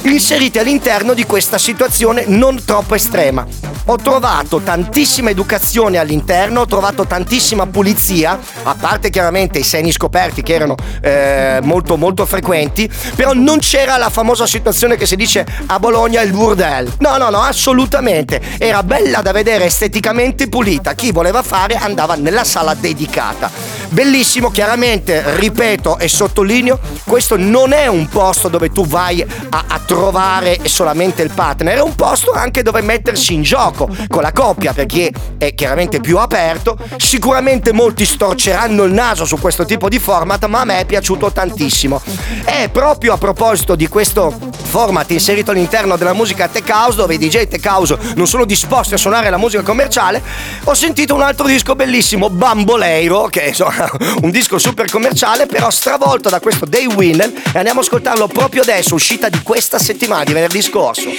inseriti 0.05 0.59
all'interno 0.59 1.13
di 1.13 1.25
questa 1.25 1.59
situazione 1.59 2.25
non 2.27 2.65
troppo 2.65 2.95
estrema. 2.95 3.47
Ho 3.87 3.97
trovato 3.97 4.61
tantissima 4.61 5.29
educazione 5.29 5.99
all'interno, 5.99 6.61
ho 6.61 6.67
trovato 6.67 7.05
tantissima 7.05 7.67
pulizia, 7.67 8.39
a 8.63 8.75
parte 8.75 9.11
chiaramente 9.11 9.59
i 9.59 9.65
seni 9.65 9.93
scoperti 9.93 10.43
che 10.43 10.55
erano 10.55 10.77
eh, 11.03 11.59
molto 11.63 11.97
molto 11.97 12.25
frequenti, 12.25 12.89
però 13.15 13.33
non 13.35 13.59
c'era 13.59 13.97
la 13.99 14.09
famosa 14.09 14.47
situazione 14.47 14.97
che 14.97 15.05
si 15.05 15.17
dice 15.17 15.45
a 15.67 15.79
Bologna 15.79 16.23
il 16.23 16.31
burdel. 16.31 16.95
No, 17.01 17.19
no, 17.19 17.29
no, 17.29 17.41
assolutamente. 17.41 18.41
Era 18.57 18.83
bella 18.83 19.21
da 19.21 19.33
vedere 19.33 19.65
esteticamente 19.65 20.49
pulita. 20.49 20.95
Chi 20.95 21.11
voleva 21.11 21.43
fare 21.43 21.75
andava 21.75 22.15
nella 22.15 22.45
sala 22.45 22.75
dedicata. 22.75 23.51
Bellissimo, 23.89 24.51
chiaramente, 24.53 25.37
ripeto 25.37 25.99
e 25.99 26.09
sottolineo, 26.09 26.79
questo 27.05 27.37
non 27.37 27.73
è 27.73 27.87
un 27.87 28.07
posto 28.09 28.49
dove 28.49 28.71
tu 28.71 28.87
vai 28.87 29.23
a, 29.23 29.65
a 29.67 29.81
trovare 29.85 30.61
solamente 30.65 31.23
il 31.23 31.33
partner, 31.35 31.79
è 31.79 31.83
un 31.83 31.95
posto 31.97 32.33
anche 32.33 32.63
dove 32.63 32.83
mettersi 32.83 33.35
in 33.35 33.43
gioco 33.43 33.89
con 34.07 34.23
la 34.23 34.33
coppia, 34.33 34.73
perché 34.73 35.11
è 35.39 35.55
chiaramente 35.55 36.01
più 36.01 36.19
aperto. 36.19 36.77
Sicuramente 36.97 37.73
molti 37.73 38.05
storceranno 38.05 38.85
il 38.85 38.93
naso 38.93 39.25
su 39.25 39.39
questo 39.39 39.65
tipo 39.65 39.89
di 39.89 39.99
format, 39.99 40.45
ma 40.47 40.61
a 40.61 40.65
me 40.65 40.81
è 40.81 40.85
piaciuto 40.85 41.33
tantissimo. 41.33 42.01
È 42.45 42.69
proprio 42.71 43.15
a 43.15 43.19
proposito 43.19 43.75
di 43.75 43.89
questo 43.89 44.39
format 44.73 45.11
inserito 45.11 45.51
all'interno 45.51 45.99
della 45.99 46.15
musica 46.15 46.49
tech 46.49 46.67
house, 46.71 46.97
dove 46.97 47.13
i 47.13 47.19
DJ 47.19 47.47
tech 47.47 47.63
house 47.67 47.95
non 48.15 48.27
sono 48.27 48.47
disposti 48.47 48.95
a 48.95 48.97
suonare 48.97 49.29
la 49.29 49.37
musica 49.37 49.61
commerciale, 49.61 50.23
ho 50.65 50.73
sentito 50.73 51.15
un 51.15 51.21
altro 51.21 51.47
disco 51.47 51.75
bellissimo, 51.75 52.31
Bamboleiro, 52.31 53.27
che 53.27 53.43
è 53.43 53.49
insomma, 53.49 53.87
un 54.23 54.31
disco 54.31 54.57
super 54.57 54.91
commerciale, 54.91 55.45
però 55.45 55.69
stravolto 55.69 56.31
da 56.31 56.41
questo 56.41 56.65
Day 56.65 56.87
Winner 56.87 57.31
e 57.53 57.59
andiamo 57.59 57.81
a 57.81 57.83
ascoltarlo 57.83 58.29
proprio 58.29 58.63
adesso, 58.63 58.95
uscita 58.95 59.29
di 59.29 59.43
questa 59.43 59.79
settimana, 59.79 60.25
di 60.25 60.33
venerdì 60.33 60.63
scorso. 60.63 61.11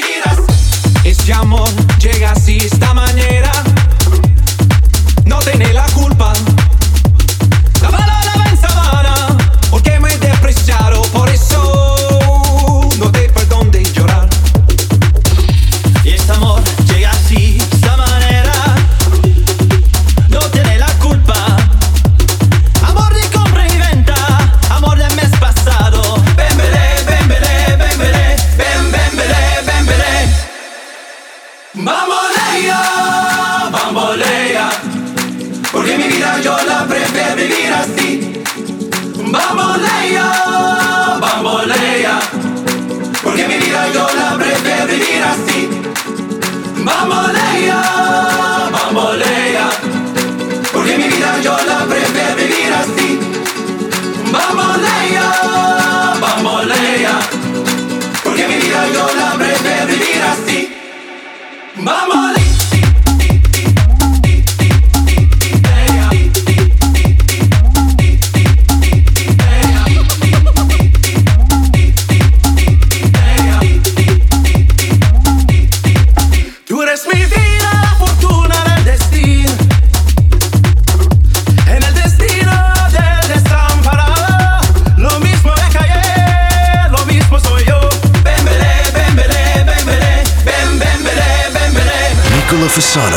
Este 1.04 1.32
amor 1.32 1.70
llega 2.00 2.32
así, 2.32 2.58
esta 2.58 2.92
manera. 2.92 3.52
No 5.26 5.38
tiene 5.44 5.72
la 5.72 5.86
culpa. 5.94 6.63
Yo 43.92 44.08
la 44.16 44.38
prefiero 44.38 44.88
vivir 44.88 45.24
así. 45.24 45.70
Bambolea, 46.84 47.82
bambolea, 48.72 49.70
porque 50.72 50.98
mi 50.98 51.08
vida 51.08 51.40
yo 51.42 51.58
la 51.68 51.86
prefiero 51.86 52.36
vivir 52.36 52.74
así. 52.74 53.20
Bambolea, 54.32 55.28
bambolea, 56.22 57.20
porque 58.24 58.48
mi 58.48 58.56
vida 58.56 58.88
yo 58.94 59.08
la 59.16 59.32
prefiero 59.38 59.88
vivir 59.88 60.22
así. 60.32 60.78
Bambolea. 61.78 62.43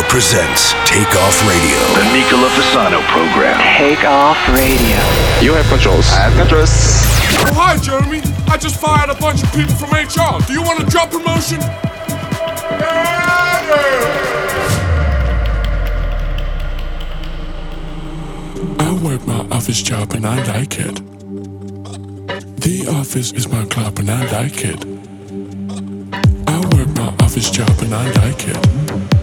Presents 0.08 0.72
Take 0.86 1.14
Off 1.16 1.36
Radio. 1.48 1.78
The 1.98 2.04
Nicola 2.12 2.48
Fasano 2.50 3.00
program. 3.08 3.58
Take 3.78 4.04
off 4.04 4.38
radio. 4.48 4.98
You 5.42 5.54
have 5.54 5.66
controls. 5.68 6.08
I 6.12 6.28
have 6.28 6.36
controls. 6.36 6.70
Oh, 7.38 7.52
hi, 7.54 7.76
Jeremy. 7.78 8.20
I 8.48 8.56
just 8.56 8.80
fired 8.80 9.10
a 9.10 9.14
bunch 9.14 9.42
of 9.42 9.52
people 9.52 9.74
from 9.74 9.90
HR. 9.90 10.40
Do 10.46 10.52
you 10.52 10.62
want 10.62 10.82
a 10.82 10.86
job 10.86 11.10
promotion? 11.10 11.60
I 18.78 18.98
work 19.02 19.26
my 19.26 19.46
office 19.50 19.82
job 19.82 20.12
and 20.12 20.26
I 20.26 20.42
like 20.44 20.78
it. 20.78 20.96
The 22.60 22.86
office 22.90 23.32
is 23.32 23.48
my 23.48 23.64
club 23.66 23.98
and 23.98 24.10
I 24.10 24.24
like 24.32 24.64
it. 24.64 24.84
I 26.48 26.58
work 26.76 26.88
my 26.96 27.14
office 27.24 27.50
job 27.50 27.70
and 27.80 27.94
I 27.94 28.10
like 28.22 28.48
it. 28.48 29.15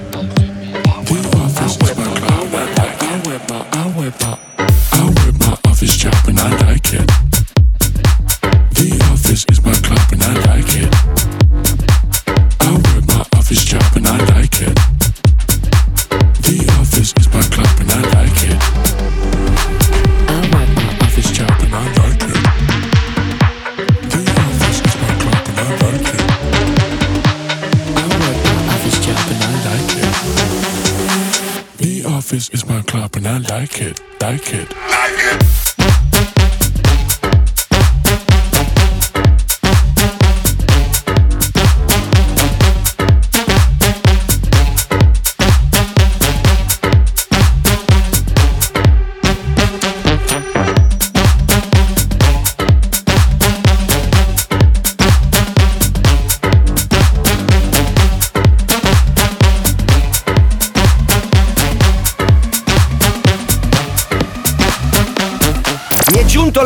Style 34.23 34.82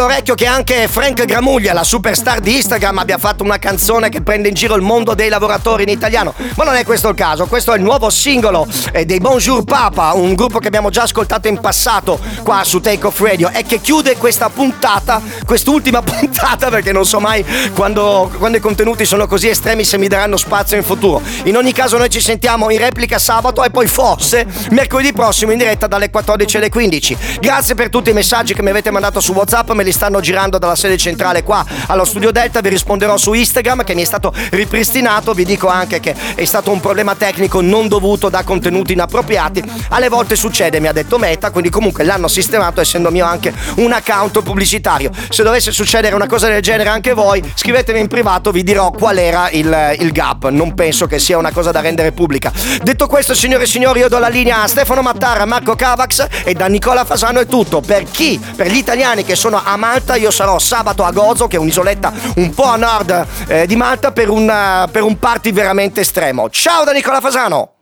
all'orecchio 0.07 0.35
che 0.35 0.45
anche 0.45 0.87
Frank 0.87 1.25
Gramuglia, 1.25 1.73
la 1.73 1.83
superstar 1.83 2.39
di 2.39 2.55
Instagram, 2.55 2.99
abbia 2.99 3.17
fatto 3.17 3.43
una 3.43 3.59
canzone 3.59 4.07
che 4.07 4.21
prende 4.21 4.47
in 4.47 4.53
giro 4.53 4.75
il 4.75 4.81
mondo 4.81 5.13
dei 5.13 5.27
lavoratori 5.27 5.83
in 5.83 5.89
italiano. 5.89 6.33
Ma 6.55 6.63
non 6.63 6.75
è 6.75 6.85
questo 6.85 7.09
il 7.09 7.15
caso, 7.15 7.45
questo 7.45 7.73
è 7.73 7.77
il 7.77 7.83
nuovo 7.83 8.09
singolo 8.09 8.65
eh, 8.93 9.05
dei 9.05 9.19
Bonjour 9.19 9.65
Papa, 9.65 10.13
un 10.13 10.33
gruppo 10.33 10.59
che 10.59 10.67
abbiamo 10.67 10.89
già 10.89 11.01
ascoltato 11.03 11.49
in 11.49 11.59
passato 11.59 12.19
qua 12.41 12.63
su 12.63 12.79
Take 12.79 13.05
Off 13.05 13.19
Radio 13.19 13.49
e 13.51 13.63
che 13.63 13.81
chiude 13.81 14.15
questa 14.15 14.49
puntata, 14.49 15.21
quest'ultima 15.45 15.99
puntata, 16.01 16.69
perché 16.69 16.93
non 16.93 17.05
so 17.05 17.19
mai 17.19 17.45
quando, 17.73 18.31
quando 18.37 18.57
i 18.57 18.61
contenuti 18.61 19.05
sono 19.05 19.27
così 19.27 19.49
estremi 19.49 19.83
se 19.83 19.97
mi 19.97 20.07
daranno 20.07 20.37
spazio 20.37 20.77
in 20.77 20.83
futuro. 20.83 21.21
In 21.43 21.57
ogni 21.57 21.73
caso 21.73 21.97
noi 21.97 22.09
ci 22.09 22.21
sentiamo 22.21 22.69
in 22.69 22.79
replica 22.79 23.19
sabato 23.19 23.61
e 23.61 23.69
poi 23.71 23.87
forse 23.87 24.47
mercoledì 24.69 25.11
prossimo 25.11 25.51
in 25.51 25.57
diretta 25.57 25.87
dalle 25.87 26.09
14 26.09 26.57
alle 26.57 26.69
15. 26.69 27.17
Grazie 27.41 27.75
per 27.75 27.89
tutti 27.89 28.09
i 28.09 28.13
messaggi 28.13 28.53
che 28.53 28.61
mi 28.61 28.69
avete 28.69 28.89
mandato 28.89 29.19
su 29.19 29.33
WhatsApp, 29.33 29.71
me 29.71 29.83
li 29.83 29.95
stanno 29.97 30.19
girando 30.19 30.57
dalla 30.59 30.75
sede 30.75 30.95
centrale 30.95 31.43
qua 31.43 31.65
allo 31.87 32.05
studio 32.05 32.31
Delta, 32.31 32.61
vi 32.61 32.69
risponderò 32.69 33.17
su 33.17 33.33
Instagram 33.33 33.83
che 33.83 33.95
mi 33.95 34.03
è 34.03 34.05
stato 34.05 34.31
ripristinato, 34.51 35.33
vi 35.33 35.43
dico 35.43 35.67
anche 35.67 35.99
che 35.99 36.15
è 36.35 36.45
stato 36.45 36.71
un 36.71 36.79
problema 36.79 37.15
tecnico 37.15 37.61
non 37.61 37.87
dovuto 37.87 38.29
da 38.29 38.43
contenuti 38.43 38.93
inappropriati. 38.93 39.63
Alle 39.89 40.09
volte 40.09 40.35
succede, 40.35 40.79
mi 40.79 40.87
ha 40.87 40.91
detto 40.91 41.17
Meta, 41.17 41.49
quindi 41.49 41.69
comunque 41.69 42.03
l'hanno 42.03 42.27
sistemato 42.27 42.79
essendo 42.79 43.09
mio 43.09 43.25
anche 43.25 43.53
un 43.77 43.91
account 43.91 44.43
pubblicitario. 44.43 45.09
Se 45.29 45.43
dovesse 45.43 45.71
succedere 45.71 46.15
una 46.15 46.27
cosa 46.27 46.47
del 46.47 46.61
genere 46.61 46.89
anche 46.89 47.13
voi, 47.13 47.41
scrivetemi 47.55 47.99
in 47.99 48.07
privato, 48.07 48.51
vi 48.51 48.63
dirò 48.63 48.91
qual 48.91 49.17
era 49.17 49.49
il, 49.49 49.95
il 49.99 50.11
gap. 50.11 50.49
Non 50.49 50.73
penso 50.75 51.07
che 51.07 51.17
sia 51.19 51.37
una 51.37 51.51
cosa 51.51 51.71
da 51.71 51.81
rendere 51.81 52.11
pubblica. 52.11 52.51
Detto 52.83 53.07
questo, 53.07 53.33
signore 53.33 53.63
e 53.63 53.67
signori, 53.67 53.99
io 53.99 54.09
do 54.09 54.19
la 54.19 54.27
linea 54.27 54.61
a 54.61 54.67
Stefano 54.67 55.01
Mattara, 55.01 55.45
Marco 55.45 55.75
Cavax 55.75 56.27
e 56.43 56.53
da 56.53 56.67
Nicola 56.67 57.05
Fasano 57.05 57.39
è 57.39 57.47
tutto. 57.47 57.81
Per 57.81 58.03
chi? 58.03 58.39
Per 58.55 58.67
gli 58.67 58.77
italiani 58.77 59.23
che 59.23 59.35
sono 59.35 59.61
a 59.63 59.75
Malta, 59.77 60.15
io 60.15 60.31
sarò 60.31 60.59
sabato 60.59 61.03
a 61.03 61.11
Gozo, 61.11 61.47
che 61.47 61.55
è 61.55 61.59
un'isoletta 61.59 62.11
un 62.35 62.53
po' 62.53 62.65
a 62.65 62.75
nord 62.75 63.25
eh, 63.47 63.65
di 63.65 63.75
Malta, 63.75 64.11
per 64.11 64.29
un, 64.29 64.49
eh, 64.49 64.89
per 64.91 65.03
un 65.03 65.17
party 65.17 65.51
veramente 65.53 66.01
estremo. 66.01 66.49
Ciao 66.49 66.83
da 66.83 66.91
Nicola 66.91 67.21
Fasano! 67.21 67.76